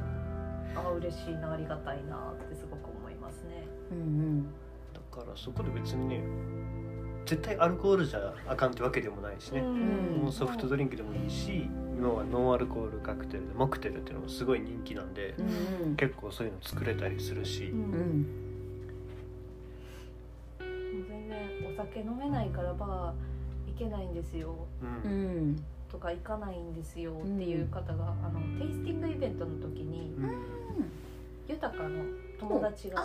[0.74, 3.66] ああ嬉しいなありがたいなってすごく思いますね。
[3.90, 4.44] うん
[4.92, 6.22] だからそこで別にね
[7.26, 11.68] 絶対アルコールじゃあかんってわけでもないしね、んもうソフトドリンクでもいいし
[12.00, 15.42] 今はノンアルコールカクテルでモクテルっていうのもすごい人気なんで、う
[15.84, 15.96] んうん。
[15.96, 18.26] 結構そういうの作れたりするし、うん。
[20.58, 21.38] 全然
[21.70, 24.54] お酒飲めないからバー行けないんですよ。
[25.04, 25.10] うん。
[25.10, 30.30] うんとか行かないんですよっていう方が、あのテイスティングイベントの時にうん。
[31.48, 32.04] 豊かの
[32.38, 33.04] 友達が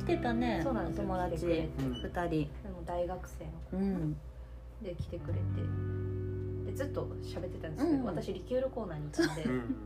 [0.00, 0.60] 来てたね。
[0.62, 1.36] そうなんで友達。
[1.36, 1.84] 来てくれて。
[1.84, 2.28] うん二人。
[2.28, 4.16] でも大学生の子うん。
[4.82, 5.40] で来てくれて。
[6.66, 8.04] でずっと喋ってたんですけど、うん。
[8.04, 9.76] 私リキュールコーナーにいたんでうん。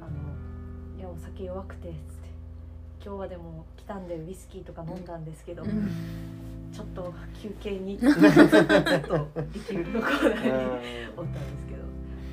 [0.00, 0.10] あの
[0.96, 2.28] 「いやお酒弱くて」っつって
[3.04, 5.90] 「今日はでも来たんでウイスキーとか飲んだんですけど、うん
[6.74, 7.96] ちょっと休憩に。
[8.02, 11.82] ずっとリキュールのコーナーにおったんですけど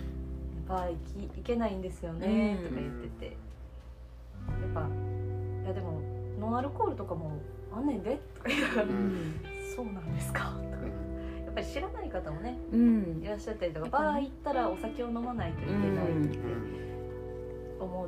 [0.68, 0.96] 「バー行
[1.30, 3.32] き行けないんですよね」とか言ってて、や
[4.68, 4.88] っぱ
[5.64, 6.02] 「いやでも
[6.40, 7.34] ノンアルコールとかも
[7.72, 9.42] あんねんで」とか言いながらうん
[9.76, 10.86] 「そうなんですか」とか
[11.46, 13.22] やっぱり知らない方もねうん。
[13.24, 16.40] いらっしゃったりとかバー行ったらお酒を飲まないといけないって
[17.80, 18.08] 思っ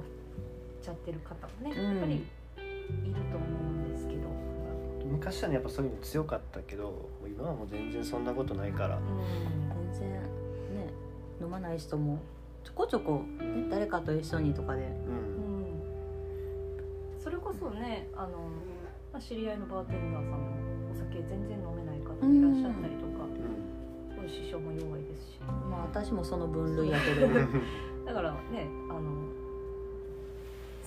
[0.81, 1.85] ちゃってる方もね、うん。
[1.91, 2.25] やっぱりいる
[3.31, 3.72] と思う
[5.13, 8.97] 昔はねやっぱそういうの強かったけど今はもう全然そんなことないから。
[8.97, 9.03] うん
[9.93, 10.23] 全然ね
[11.41, 12.19] 飲まない人も
[12.63, 14.81] ちょこちょこ、ね、誰かと一緒にとかで。
[14.81, 14.87] うん。
[14.87, 14.89] う
[17.19, 17.21] ん。
[17.21, 18.29] それこそねあの、
[19.11, 20.47] まあ、知り合いのバーテンダーさんも
[20.91, 23.27] お酒全然飲めない方もいらっしゃったりとか、
[24.09, 25.39] すごい師匠も弱いですし。
[25.69, 27.27] まあ私もその分類やけど
[28.05, 29.42] だからねあの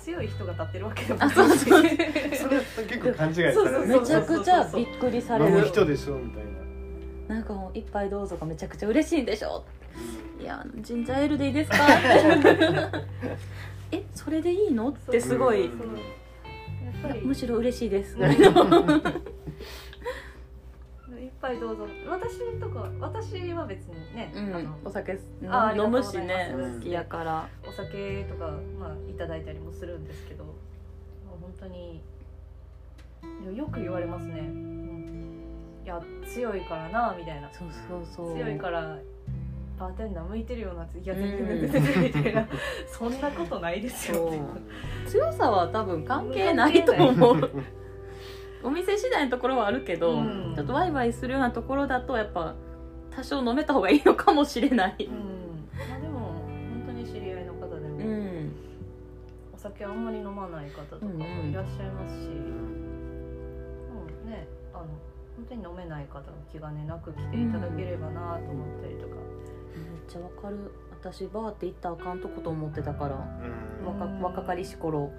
[0.07, 1.91] 強い人が立ってるわけでもあないしそうそう
[2.77, 6.45] それ結構勘違いされめちゃくちゃびっくりされる人でしょみたい
[7.29, 9.65] ななんかもう一杯どうぞがめちゃくちゃ嬉しいんでしょ
[10.41, 11.79] いやジンジャーエールでいいですか
[13.91, 15.71] えそれでいいのってすごい、
[17.25, 18.23] むしろ嬉しいです一
[21.47, 21.87] 杯どうぞ。
[22.09, 24.55] 私とか私は別にね、うん。
[24.55, 27.49] あのお酒あ飲むしね好きやから。
[27.67, 32.03] お酒とか、まあ、いただいたりもするんですけど、まあ、本当に
[33.57, 35.43] よく言われますね、うん、
[35.85, 37.49] いや強いからなみたいな。
[37.53, 38.37] そうそうそう。
[38.37, 38.99] 強いから
[39.79, 42.49] バーテンダー向いてるようなやうん。
[42.89, 44.33] そんなことないですよ。
[45.07, 47.51] 強さは多分関係ないと思う
[48.67, 50.53] お店次第のところはあるけど、うん。
[50.57, 52.57] ちょっとワイワイするようなところだとやっぱ
[53.15, 54.97] 多少飲めた方がいいのかもしれない。
[55.09, 55.69] うん。
[55.89, 58.53] まあ、でも本当に知り合いの方でも、うん。
[59.55, 62.67] お酒あんまり飲まない方とかもいらっしゃいますし、うん
[64.29, 64.87] ねあの
[65.37, 70.73] 本当に飲めない方も気兼ねなく来ていただければなと思ったりとか、めっちゃわかる。
[71.01, 73.15] 私バーって行ったらあかんとこと思ってたから。
[73.15, 73.87] うん。
[73.87, 75.13] 若うん若かりし頃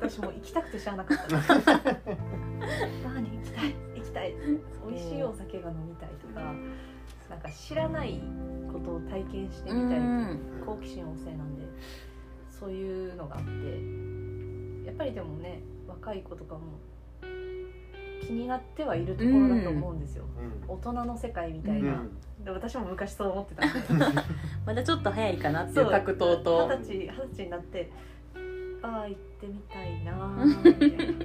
[0.00, 1.36] 私も行きたくてしゃあなかった。
[1.36, 4.34] バーに行きたい行きたい。
[4.88, 6.40] 美味しいお酒が飲みたいとか
[7.30, 8.20] なんか知らない
[8.72, 10.00] ことを体験してみたい
[10.66, 11.62] 好奇心旺盛なんで
[12.50, 16.60] そういうのがあってやっぱりでもね若い子とかも
[18.20, 20.24] 気になってはいるところだと思うんですよ、
[20.68, 20.74] うん。
[20.74, 21.78] 大人の世界みたうん。
[21.78, 22.02] いな、
[22.44, 23.66] で私も昔そう思ってた。
[23.66, 24.20] ん で
[24.66, 25.90] まだちょっと早いかなっていうそう。
[25.90, 26.68] 格闘と。
[26.68, 27.90] 二十歳二十歳になって
[28.82, 31.24] ああ行ってみたいなーみたいな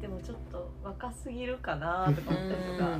[0.00, 2.98] でもちょっと若すぎるかなーとか思ったりとか。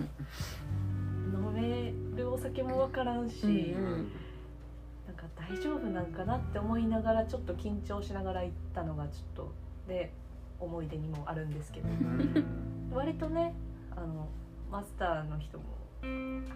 [1.33, 4.13] 飲めるお酒も分からんし、うんうん。
[5.07, 9.55] なんか大丈夫なんかなって思いながらちょっと緊張しながら行ったのがちょっと
[9.89, 10.13] で
[10.61, 11.89] 思い出にもあるんですけど。
[12.93, 13.55] 割とね
[13.97, 14.29] あの
[14.71, 15.65] マスターの人も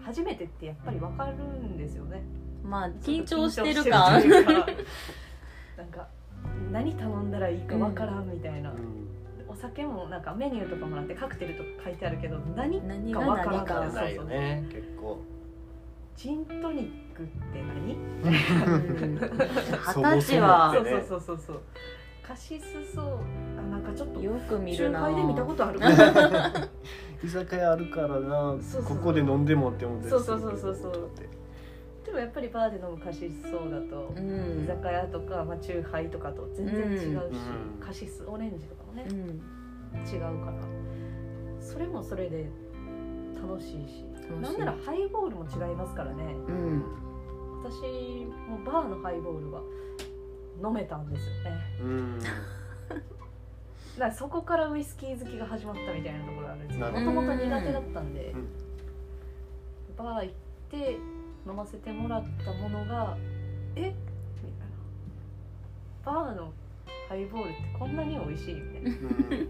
[0.03, 2.21] 初めてってやっぱり分かるんですよね。
[2.63, 4.11] まあ緊張してるか。
[5.77, 6.07] なんか
[6.71, 8.73] 何頼んだらいいか分からんみたいな、
[9.47, 13.51] お酒もなんかメニューとかもらってカクテルとか書いてあるけど何何がか分から。
[13.51, 15.19] 何かんからないよね結構。
[16.15, 17.95] ジントニックって何？
[18.23, 18.29] う
[19.07, 19.19] ん。
[19.93, 20.73] そ二十歳は。
[20.73, 21.61] そうそうそうそうそう。
[22.27, 23.19] カシスそう
[23.57, 24.99] あなんかちょっとよく見中るな。
[25.01, 25.79] 杯で見たことある。
[27.23, 28.57] 居酒屋あるからな。
[28.59, 31.09] そうそうここで飲んでもって思ってそうそうそうそうそう
[32.07, 37.85] でもやっぱりバーで飲むカシスソーダとう居ん酒屋とか、まあ、チューハイとかと全然違うし、うん。
[37.85, 39.17] カシスオレンジとかもねう、ん。
[40.09, 40.53] 違うから。
[41.59, 42.47] それもそれで
[43.35, 44.05] 楽しいし。
[44.41, 46.23] なんならハイボールも違いますからね。
[46.23, 46.83] うん。
[47.61, 49.61] 私もバーのハイボールは
[50.63, 51.51] 飲めたんですよね。
[51.81, 52.19] うん。
[52.23, 52.33] だか
[53.99, 58.47] らそこからウイスキー好きが始まったみたいなところがあるんですよなるもともと苦手だったんで、うん。
[59.97, 60.33] バー行っ
[60.69, 60.97] て
[61.47, 63.17] 飲ませてもらったものが
[63.75, 63.93] え？
[64.43, 64.67] みたい
[66.13, 66.21] な。
[66.25, 66.51] バーの
[67.07, 68.89] ハイボールってこんなに美味しいみたいな。
[68.89, 69.49] うん。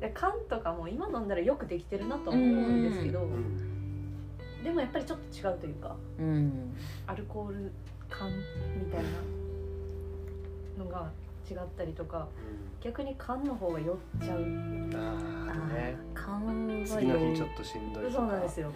[0.00, 4.62] で缶とかも今飲んだらよくできてるなとは思うんですけど、うん。
[4.62, 6.74] でもやっぱりちょっと違うというかうん。
[7.06, 7.72] アルコール
[8.08, 9.02] 缶みたい
[10.78, 11.10] なのが
[11.50, 12.28] 違ったりとか
[12.80, 14.38] 逆に缶の方が酔っちゃう。
[14.38, 15.96] あああね。
[16.14, 16.52] ー勘は
[16.86, 18.16] 次の日ちょよっとしんどいとか。
[18.16, 18.72] そうなんですよ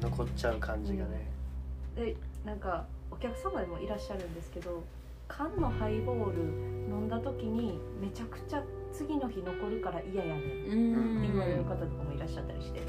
[0.00, 1.30] 残っちゃう感じがね。
[1.94, 4.82] でなんかお客様でもいらっしゃるんですけど
[5.28, 6.42] 缶のハイボール
[6.88, 10.42] 飲んだ時にめちゃくちゃ次の日残るから嫌やねん。
[10.42, 11.22] ってうん。
[11.22, 12.82] 言われる方とかもいらっしゃったりして、い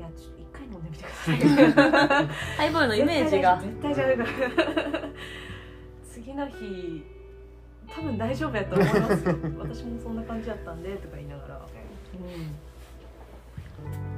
[0.00, 2.26] やちょっと一回飲んでみてください。
[2.58, 3.60] ハイボールのイメージが。
[3.62, 5.14] 絶対大丈夫絶対大丈夫
[6.12, 7.04] 次の日
[7.88, 9.36] 多分大丈夫やと思いますよ。
[9.58, 11.60] 私もそんな感じやったんでとか言いながら。
[12.14, 12.16] う
[14.00, 14.13] ん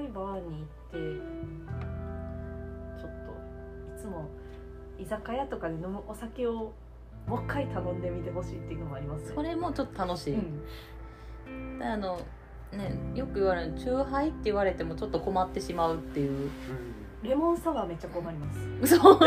[0.00, 0.96] 回バーに行って
[3.00, 4.28] ちょっといつも
[4.98, 6.72] 居酒屋とかで飲むお酒を
[7.26, 9.32] もう一回頼んでみてほしいっていうのもありますね。
[9.34, 11.78] それもちょっと楽しい、うん。
[11.78, 12.18] であの
[12.72, 16.50] ねよく言われる「チューハイ」って言われてもちょっと困ってしまうっていう。
[17.22, 18.96] レモンサワーめっちゃ困ります。
[18.96, 19.24] そうち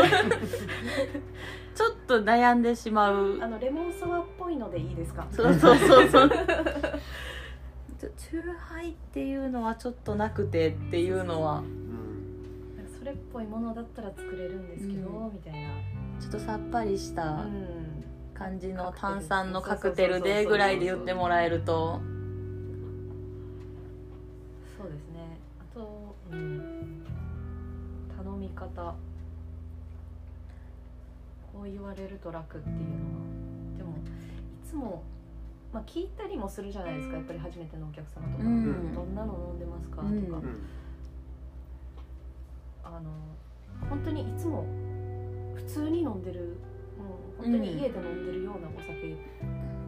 [1.84, 3.38] ょっと悩んでしまう。
[3.40, 5.24] あのレモンサワーっぽいのでいいですか？
[5.30, 6.30] そうそうそうそう
[8.34, 11.58] ちょチューハイっていうのはちょっとなくてっていうのは。
[11.58, 11.64] うん。
[13.08, 15.32] っぽいものだったら作れるんですけど、うん。
[15.32, 15.68] みたいな、
[16.20, 22.00] ちょっとさっぱりしたうん、感じの炭酸のカクテルでぐらいで言ってもらえると。
[24.76, 25.38] そうですね。
[25.60, 27.04] あと、うん、
[28.16, 28.96] 頼み方。
[31.52, 32.88] こう言われると楽っていうのは。
[33.78, 35.04] でもいつも、
[35.74, 38.94] まあ、聞いたりもするじゃないですかやっぱり初めてのお客様とか、うん。
[38.94, 40.44] どんなの飲んでますか、うんとか、うん。
[42.84, 43.10] あの
[43.90, 44.64] 本当にいつも
[45.56, 46.56] 普通に飲んでる
[46.96, 49.16] もう本当に家で飲んでるようなお酒。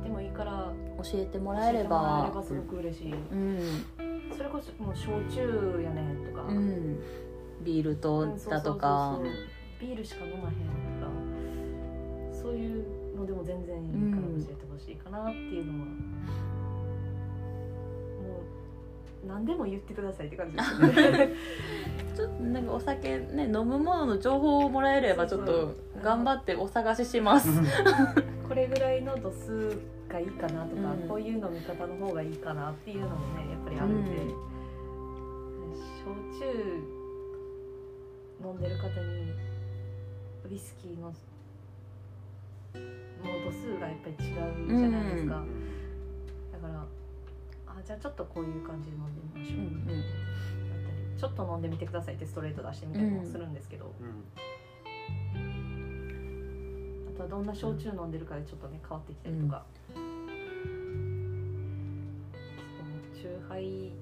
[0.02, 0.72] でもいいから
[1.04, 2.32] 教えてもらえれば。
[2.34, 3.60] ばすごく嬉しい、うん。
[4.36, 7.00] それこそもう焼酎やねとか、うん。
[7.62, 9.20] ビールとだとか。
[9.80, 10.54] ビールしか飲まへん
[10.98, 11.12] とか。
[12.32, 12.95] そういうの
[13.26, 15.84] でも全然いいから教えてほしいかなっていうのは、も
[19.24, 21.30] う何でも言ってくださいって感じですよね。
[22.16, 27.48] ちょっとなんかお酒ね飲むものの情報をもらえればちょっと頑張ってお探しします。
[28.48, 29.76] これぐらいの度数
[30.08, 31.08] がいいかなとか、うん。
[31.08, 34.28] こういう飲み方の方がいいかなっていうのもねやっぱりあるんで、うん。
[36.04, 36.46] 焼酎
[38.44, 39.32] 飲んでる方に
[40.48, 41.12] ウイスキーの
[43.22, 45.44] もう度数がやっぱり違うじゃないですか、
[46.52, 46.86] だから
[47.66, 54.24] あじゃあちょっとこういう感じで飲んでみましょう、うんだったりちょっと飲んでみてくださいってストレート出してみたりもするんですけど、うん。
[57.14, 60.06] あとはどんな焼酎飲んでるかでちょっとね変わってきたりとか、その
[63.14, 63.92] 酎ハイ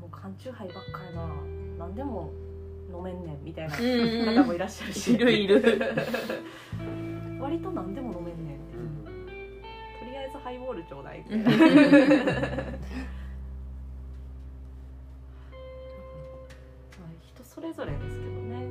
[0.00, 1.26] もう缶酎ハイばっかりな。
[1.78, 2.30] 何でも
[2.92, 5.62] 飲めんねんみたいなうん方もいらっしゃるし、いるいる。
[7.40, 8.58] 割と何でも飲めんねんう。
[8.58, 9.04] ん。
[9.04, 11.64] とりあえずハイボールちょうだいみた い
[12.24, 12.26] な
[16.98, 18.66] まあ人それぞれですけどね、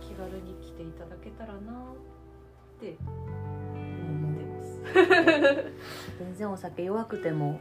[0.00, 1.60] 気軽に来ていただけたらなっ
[2.80, 4.82] て思ってます。
[6.18, 7.60] 全然お酒弱くても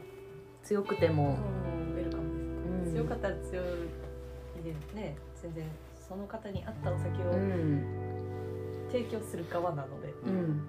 [0.64, 1.38] 強くても
[1.96, 2.24] ウェルカム。
[2.84, 2.96] です、うん。
[2.96, 3.66] 強かったら強い
[4.64, 8.88] でね全然その方に合ったお酒をうん。
[8.92, 10.68] 提供する側なので、うん。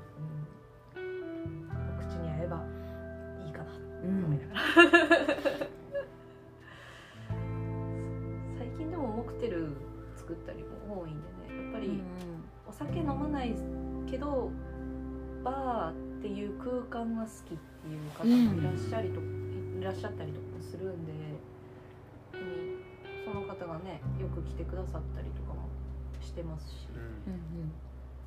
[0.96, 1.68] うん。
[1.98, 2.64] お口に合えば
[3.44, 4.60] いいかなとう思いんながら、
[8.56, 9.76] 最近でもモクテル
[10.14, 12.00] 作ったりも多いんでねやっぱり、
[12.68, 13.56] お酒飲まない
[14.08, 14.52] けど
[15.42, 21.12] バーっていう空間が好きっていう方もいらっしゃりと、いらっしゃったりとかもするんで
[23.24, 25.68] その方がねよく来てくださったりとかも
[26.20, 26.88] してますし。
[27.26, 27.72] うん。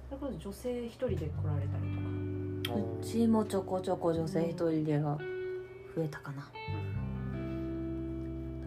[0.08, 2.08] それこそ女性一人で来られたりとか。
[2.10, 5.18] うんうちもちょこちょこ女性一人でが
[5.96, 6.50] 増えたかな。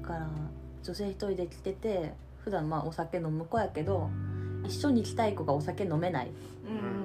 [0.01, 0.31] だから
[0.83, 4.09] 女性一人で来てて普段まあお酒飲む子やけど
[4.65, 6.31] 一緒に来たい子がお酒飲めない。
[6.67, 6.98] うん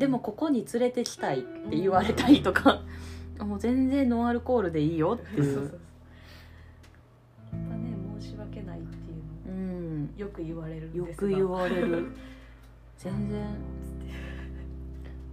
[0.00, 2.80] でもここに連れてきたいって言われたりとか、
[3.38, 5.70] もう全然ノンアルコールでいいよっていそうそうそうやっ
[7.68, 9.14] ぱね申し訳ないってい
[9.46, 11.28] うのうんよく言われるんよですが。
[11.28, 12.06] く言われる。
[12.96, 13.40] 全然。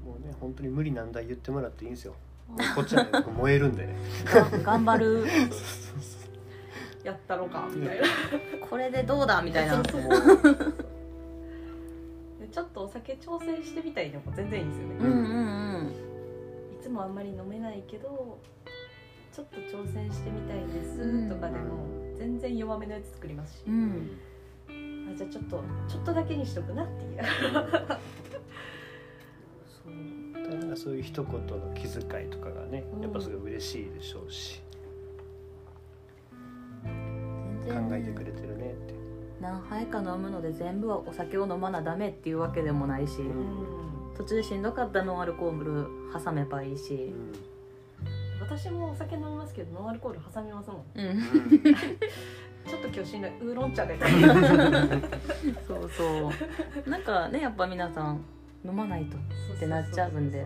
[0.05, 2.13] もうね本当に無理難題言ってもらっていいんですよ。
[2.75, 3.95] こっちはね僕燃えるんでね。
[4.25, 5.25] が 頑張る。
[7.05, 8.05] やったろかみたいな。
[8.69, 9.75] これでどうだみたいな。
[9.75, 10.96] そうそうそう
[12.47, 15.93] でちょっとお酒挑戦してみたいでも全然いいんですよね、うんうん
[16.79, 18.39] いつもあんまり飲めないけど
[19.37, 21.29] ちょっと挑戦してみたいんですうん。
[21.29, 21.85] とかでも
[22.17, 24.19] 全然弱めのやつ作りますし、うん。
[24.69, 27.19] うんあじゃあちょっとちょっとだけにしとくなっていう。
[29.69, 30.51] そう。
[30.51, 33.01] だからそういう一言の気遣いとかがねうん。
[33.01, 34.63] やっぱすごい嬉しいでしょうし、
[36.83, 37.89] 全然。
[37.89, 38.26] 考えてくれ
[39.41, 43.19] 何杯か飲むので全部はお酒を飲まなダメっていうわけでもないし、
[44.15, 45.87] 途中しんどかったノンアルコール
[46.23, 46.93] 挟めばいいし。
[46.93, 47.57] うん
[48.39, 50.85] 私もお酒飲みますけどノンアルコール挟みますもん。
[50.95, 51.21] うん。
[52.65, 53.97] ちょっと今日しんどいウーロン茶で。
[55.67, 56.31] そうそ
[56.85, 56.89] う。
[56.89, 58.23] なんかねやっぱ皆さん
[58.63, 59.17] 飲まないと。
[59.17, 60.45] ってなっちゃうんで。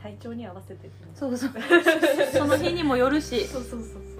[0.00, 0.90] 体調に合わせて。
[1.14, 1.50] そうそう。
[2.32, 3.44] その日にもよるし。
[3.46, 4.19] そうそうそうそ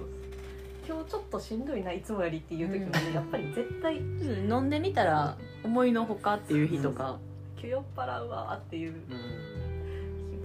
[0.91, 3.13] 今日ちょっとしんどいないつもよりっていう時もね、うん。
[3.13, 3.99] やっぱり絶対。
[3.99, 7.17] うん飲んでみたら思いのほかっていう日とか。
[7.55, 8.93] 気酔っ払うわっていう。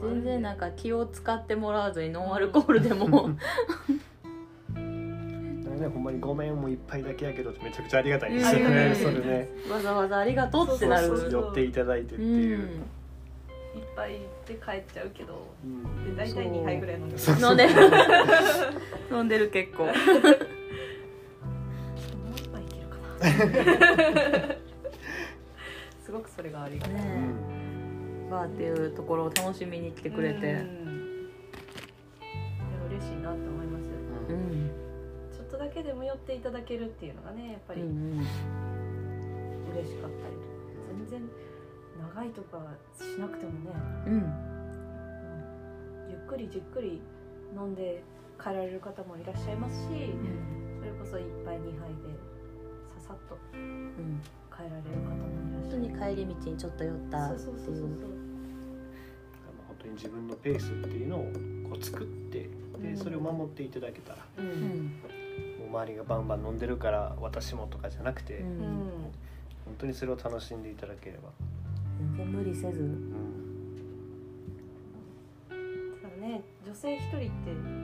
[0.00, 3.30] 全然なんか気を使ってもらわずにノンアルコールでも。
[5.76, 8.54] ねほんまにごめんもう一杯だけやけどめちゃくちゃありがたいです。
[8.54, 8.94] よねうん。
[8.94, 9.48] それね。
[9.68, 11.08] わざわざありがとうってなる。
[11.08, 12.68] そうそうそう寄っていただいてっていう、うん。
[12.68, 12.95] 一
[13.96, 16.14] 杯で帰っちゃうけどうん。
[16.14, 17.22] で大体2杯ぐらい飲んでる。
[17.40, 17.72] 飲んでる。
[19.10, 19.84] 飲んでる結構。
[19.86, 19.94] もう
[22.36, 24.56] 一杯いけるかな。
[26.04, 27.00] すごくそれがありがたい、ね
[28.30, 30.52] バーっていうところを楽しみに来てくれて。
[30.52, 31.30] うん。
[32.90, 33.84] 嬉しいなって思います。
[34.28, 34.66] ううん。
[34.66, 34.70] ん
[35.32, 38.26] ちょっとだけでも寄っていただけるっていうのがねやっぱりうんうん。
[39.74, 40.34] 嬉しかったり。
[40.34, 40.46] とか、
[41.10, 41.30] 全然
[42.14, 42.58] 長いとか
[42.98, 43.56] しなくてもね、
[44.06, 44.12] うん。
[44.14, 46.10] うん。
[46.10, 47.00] ゆっくりじっくり
[47.54, 48.02] 飲んで
[48.38, 49.88] 帰られる方もいらっしゃいますし、
[50.78, 51.94] それこそ1杯2杯で
[53.00, 54.20] ささっとうん。
[54.50, 57.84] 帰られる方もいらっしゃ本当に帰り道にちょっと寄ったってそうそうそうそう。
[57.84, 57.88] いう
[59.68, 61.24] 本当に自分のペースっていうのを
[61.70, 62.82] こう作ってうん。
[62.82, 64.56] でそれを守っていただけたらそう、ううん。
[64.56, 65.00] ん
[65.60, 68.52] もう周りがバンバン飲んでるから私もとかじゃなくて、ううん。
[69.66, 71.30] 本当にそれを楽しんでいただければ、
[71.98, 72.80] 全然無理せず。
[72.80, 73.10] うん
[76.02, 77.30] だからね女性一人って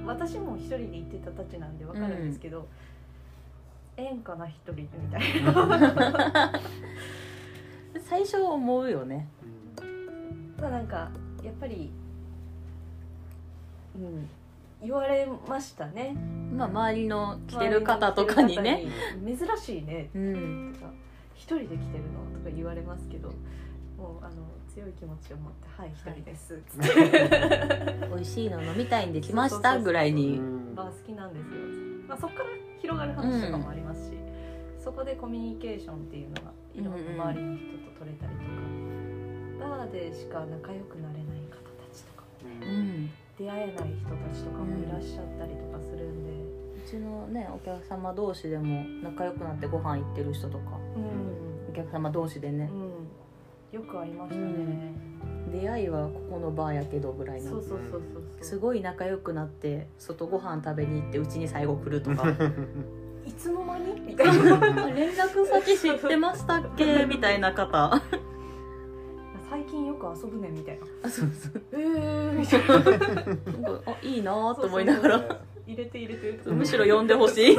[0.07, 2.69] 私も一人で行ってたたちなんでわかるんですけど、
[3.97, 6.53] ええんかな一人でみたいな。
[8.09, 9.29] 最初思うよね。
[10.57, 11.11] ただなんか
[11.43, 11.91] やっぱり
[13.95, 14.29] うん
[14.83, 16.17] 言われましたね。
[16.53, 18.85] まあ周りの来てる方とかにね。
[19.25, 20.11] 珍しいね。
[20.15, 20.73] うん。
[20.75, 20.93] とか
[21.35, 23.33] 一人で来てるのとか言われますけど
[24.03, 30.39] もうあの強い気持ちを持って「はい一人です」つって美味しいの飲みたいんで来ましたぐらいに。
[30.39, 30.75] ん。
[30.75, 31.61] バー好きなんですよ、
[32.09, 32.47] まあ、そこから
[32.81, 34.17] 広がる話とかもありますし、
[34.83, 38.43] そこでコミュニケーションっていうのがいろんな周りの人と取れたりと
[39.61, 43.11] か、バーでしか仲良くなれない方たちとかもねうん。
[43.39, 46.31] 出会えない人たちとかもいらっしゃったりとかするんで、
[46.85, 51.53] うちのねお客様同士でも仲良くなってご飯行ってる人とかうん。
[51.71, 52.71] お客様同士でね
[53.73, 54.95] よくありましたね、
[55.51, 57.51] 出会いはここのバーやけどぐらいの。
[57.53, 62.29] そうそうそうそうすごい仲良くなって外ご飯食べに行ってうちに最後来るとか。
[63.25, 64.01] いつの間に？
[64.01, 67.07] みたいなあ連絡先知ってましたっけ？
[67.09, 68.03] みたいな方。
[69.49, 70.87] 最近よく遊ぶねみたいな。
[71.05, 71.63] あそうそう。
[71.73, 72.61] えーみたい
[73.63, 73.81] な。
[73.87, 75.41] あいいなと思いながら。
[75.67, 77.57] 入れて入れてむしろ呼んでほしい。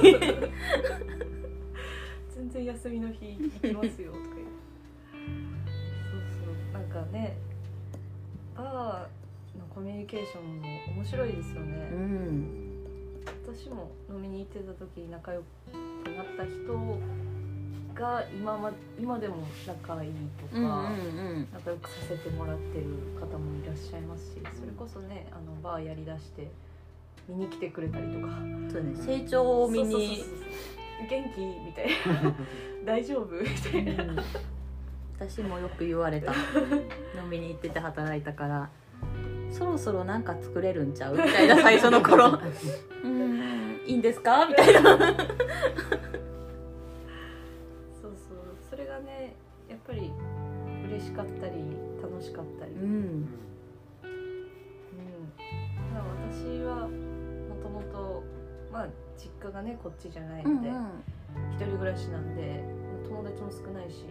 [2.35, 4.11] 全然休みの日行きますよ
[6.93, 7.35] かね
[8.55, 12.69] バーのコミュニケーションも面白いですよね、うん
[13.45, 16.99] 私も飲みに行ってた時に仲良くなった人
[17.93, 19.37] が今ま今でも
[19.67, 20.67] 仲いいとか、うんう
[21.39, 22.85] ん仲良くさせてもらってる
[23.19, 26.49] 方もいらっしゃいますしそれこそねあのバーやりだして
[27.29, 28.27] 見に来てくれたりとか。
[28.27, 30.23] うんそうね成長を見に
[31.09, 31.87] 元気みたい
[32.23, 32.35] な。
[32.85, 34.03] 大丈夫みたいな。
[34.03, 34.19] うん
[35.19, 36.31] 私もよく言われた。
[36.33, 38.69] 飲みに行ってて働いたから
[39.51, 42.37] そろそろなんか作れるんちゃうみたいな最初の頃。
[43.03, 44.45] うんいいんですか？
[44.47, 44.81] みたいな。
[44.81, 44.87] そ
[48.09, 48.37] うそう。
[48.69, 49.35] それがね
[49.69, 50.11] やっぱり
[50.87, 51.53] 嬉しかったり
[52.01, 53.21] 楽しかったり、ううん。
[53.21, 53.25] ん
[55.93, 56.01] だ
[56.31, 58.23] 私はもともと
[58.71, 58.87] まあ
[59.17, 60.69] 実家がねこっちじゃないうんので、
[61.51, 62.63] 一人暮らしなんで
[63.07, 64.05] 友達も少ないし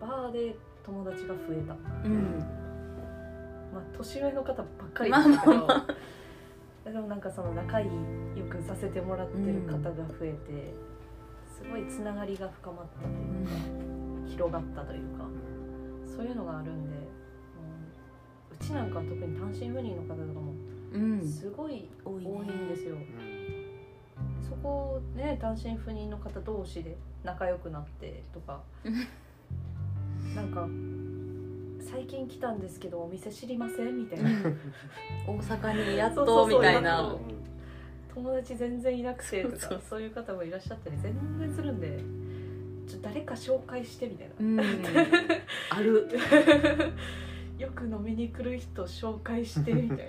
[0.00, 1.74] バーで友達が増えた。
[2.04, 2.38] うん。
[3.72, 5.86] まあ年上の方ばっかりですけど、まあ。
[6.86, 7.88] までもなんかその仲いい
[8.38, 10.74] よくさせてもらってる方が増えて、
[11.56, 15.24] すごいつながりが深まったというか、広がったというか
[16.06, 17.06] そういうのがあるんで、うん
[18.52, 20.54] うちなんかは特に単身赴任の方とかも
[20.92, 21.26] うん。
[21.26, 23.02] すごい多い多いんですよ、うん。
[24.40, 28.60] そこね単身赴任の方同士で仲良くなってとか
[30.36, 30.68] なんか
[31.90, 33.96] 最近来たんですけどお店知りません？
[33.96, 34.30] みたいな。
[35.26, 37.16] 大阪にやっとみたいな。
[38.14, 41.98] 友達全然いなくてとかそういう方もいらっしゃったり全然するんで
[42.86, 44.60] ちょ誰か紹介してみたいな、うん。
[45.70, 46.08] ある。
[47.58, 50.04] よく飲みに来る人紹介してみたいな。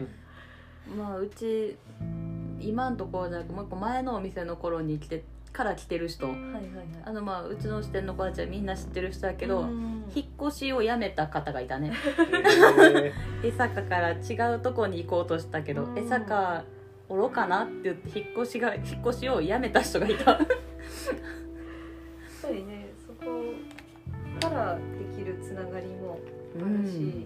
[0.97, 1.77] まあうち
[2.59, 6.27] 今んところじゃなくもう一個前のお店の頃に来てから来てる人。
[6.27, 6.63] はいはいはい。
[7.03, 10.03] あのまあうちの支店の子たちはみんな知ってる人だけど、うん。
[10.13, 11.93] 引っ越しをやめた方がいたね。
[13.03, 15.97] え江坂から違うとこに行こうとしたけどうん。
[15.97, 16.63] 江坂
[17.09, 20.31] おろかなって言って引っ越しが引っ越しをやめた人がいた。
[20.31, 20.39] やっ
[22.41, 23.25] ぱりねそこ
[24.41, 24.81] からで
[25.15, 26.19] きるつながりも
[26.55, 27.25] あるし、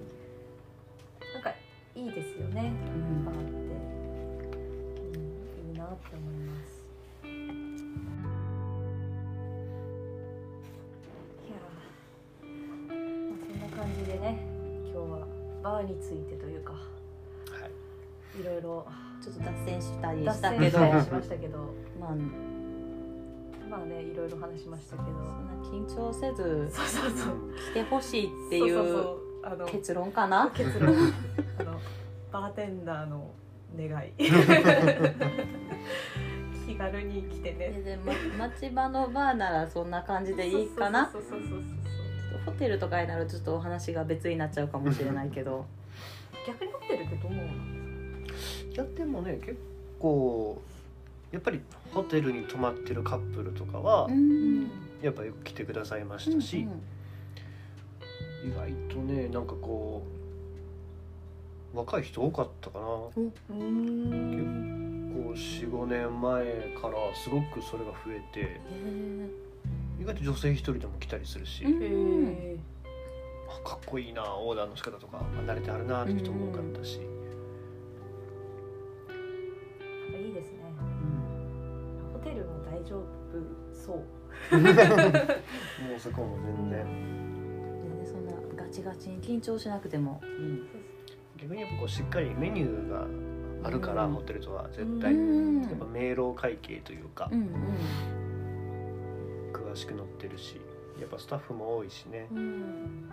[1.33, 1.49] なんか
[1.95, 2.71] いいですよね。
[2.95, 3.25] うん。
[3.25, 3.51] バーって、
[5.17, 5.19] う
[5.67, 6.80] ん、いいなって思います
[15.63, 16.79] バーについてというかは
[18.37, 18.41] い。
[18.41, 18.85] いろいろ
[19.21, 20.77] ちょっと脱線したり脱したけど。
[20.79, 21.57] 線しましたけど
[21.99, 22.15] まあ
[23.69, 25.07] まあねいろいろ話しましたけど。
[25.07, 27.33] そんな緊張せずそうそうそう。
[27.71, 30.51] 来てほしいっていそうあの結論かな？
[30.53, 30.93] 結論。
[31.59, 31.79] あの
[32.31, 33.31] バーテンダーの
[33.77, 34.11] 願い。
[36.67, 37.69] 気軽に来てね。
[37.69, 41.09] ででも町場のバーならそんな感じでいいかな？
[41.11, 41.61] そうそうそうそうそう
[42.45, 45.65] ホテルとかになるとちょっとお話が別になっちゃうかもしれないけど。
[46.47, 47.51] 逆にホテルってどう思うの？
[47.51, 49.57] いやでもね結
[49.99, 50.61] 構
[51.31, 51.61] やっぱり
[51.93, 54.69] ホテルに泊まってるカップルとかはうん。
[55.01, 56.59] やっぱよく来てくださいましたし、
[58.45, 60.03] 意外とねなんかこ
[61.73, 62.85] う若い人多かったかな。
[62.85, 62.89] う
[63.19, 66.45] んこう45年前
[66.79, 68.41] からすごくそれが増えて。
[68.41, 68.59] へ
[70.01, 71.67] 意外と女性一人でも来たりするし、う
[73.47, 77.01] あかっこいいなオーダーの仕方とかあ慣れてあるなって人も多かったし、
[80.17, 80.59] いいですね。
[82.13, 83.05] ホテルも大丈夫
[83.71, 83.97] そう。
[84.57, 86.83] もうそこも全然、
[87.83, 90.19] 全然そんなガチガチに緊張しなくても。
[91.37, 93.05] 逆にやっぱこうしっかりメニューが
[93.67, 94.13] あるから、うん。
[94.13, 97.49] ホテルとは絶う対、んやっぱ明朗会計というか、うん
[99.71, 100.59] 詳しく載ってるし
[100.99, 103.09] やっぱスタッフも多いしね、うん。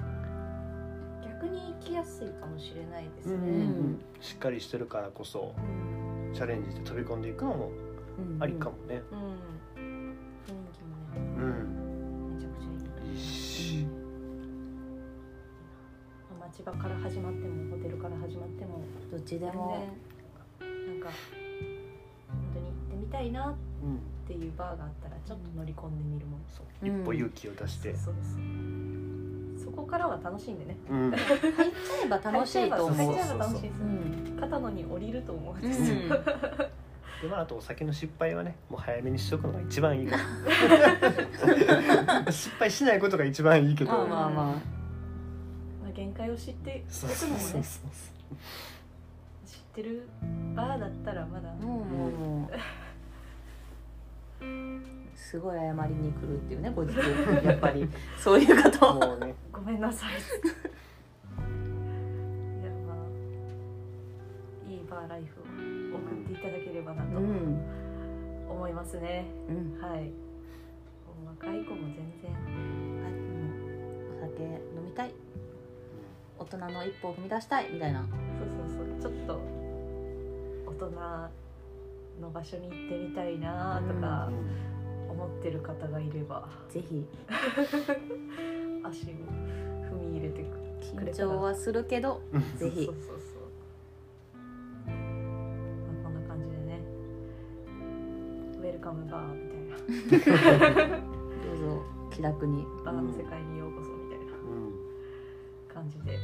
[1.22, 6.34] 逆に行きやすいかもしれないですうんね、んしっかりしてるからこそうん。
[6.34, 7.70] チャレンジして飛び込んでいくのも
[8.18, 9.18] うんありかもね、うん。
[9.18, 11.20] 雰囲気もね。
[11.36, 12.34] うん。
[12.34, 13.12] めちゃくちゃいい。
[13.12, 13.86] いいし、
[16.40, 18.80] 町場から始まってもホテルから始まっても
[19.12, 19.86] どっちでも。
[20.60, 21.10] なんか
[23.10, 26.40] たいなっうんていうバーがあったらちょっと乗り込んでみるもん。
[26.54, 27.00] そううん。
[27.02, 30.76] 一歩勇気を出して、そうそうそこからは楽しいんでね。
[30.90, 31.10] うん。
[31.10, 32.96] 入っちゃえば楽しいと思う。
[32.96, 33.84] 入っちゃえば楽しいですう。
[33.84, 35.54] ん片野に降りると思う。
[35.54, 36.08] んうですよ、ん。
[36.08, 36.14] で
[37.30, 40.22] まああとお酒の失敗はねもう早めにしとくのが一番いいから。
[42.30, 44.52] 失敗しないことが一番いいけど、まあまあまま
[45.88, 48.36] あ、限界を知っておくそうのもねそうそうそう。
[49.46, 50.08] 知ってる
[50.54, 51.50] バーだったらまだ。
[51.60, 52.52] うもうもう
[55.14, 56.96] すごい謝りに来るっていうね後日
[57.44, 59.34] やっぱり そういう方もうね。
[59.52, 60.12] ごめんなさい。
[60.12, 60.14] い
[62.64, 65.44] やまあいいバーライフを
[65.98, 67.58] 送っていただければなとうん。
[68.48, 69.78] 思いますね、うん。
[69.80, 70.10] はい。
[71.26, 72.46] 若い子も全然あも
[74.14, 75.12] うお酒飲みたい。
[76.38, 78.00] 大人の一歩を踏み出したいみたいな。
[78.00, 78.10] そう
[78.68, 79.12] そうそう。
[79.12, 79.40] ちょっと
[80.66, 80.90] 大人
[82.20, 84.30] の場所に行ってみたいなとか
[85.10, 86.48] 思ってる方がいれば。
[86.68, 87.06] ぜひ。
[88.84, 89.08] 足を
[89.90, 92.86] 踏み入れてく緊張はするけどうん ぜひ。
[92.86, 94.90] そうそうそうそう。
[94.90, 96.80] まあこんな感じでね。
[98.58, 100.96] ウェルカムバーみたいな。
[100.96, 102.64] どうぞ気楽に。
[102.84, 104.72] バーの世界にようこそみたいなうん
[105.68, 106.16] 感じで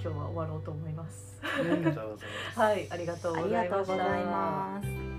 [0.00, 1.28] 今日は終わろうと思います。
[1.42, 5.17] ありがとうございますはいありがとうあごりがとうございましたざいます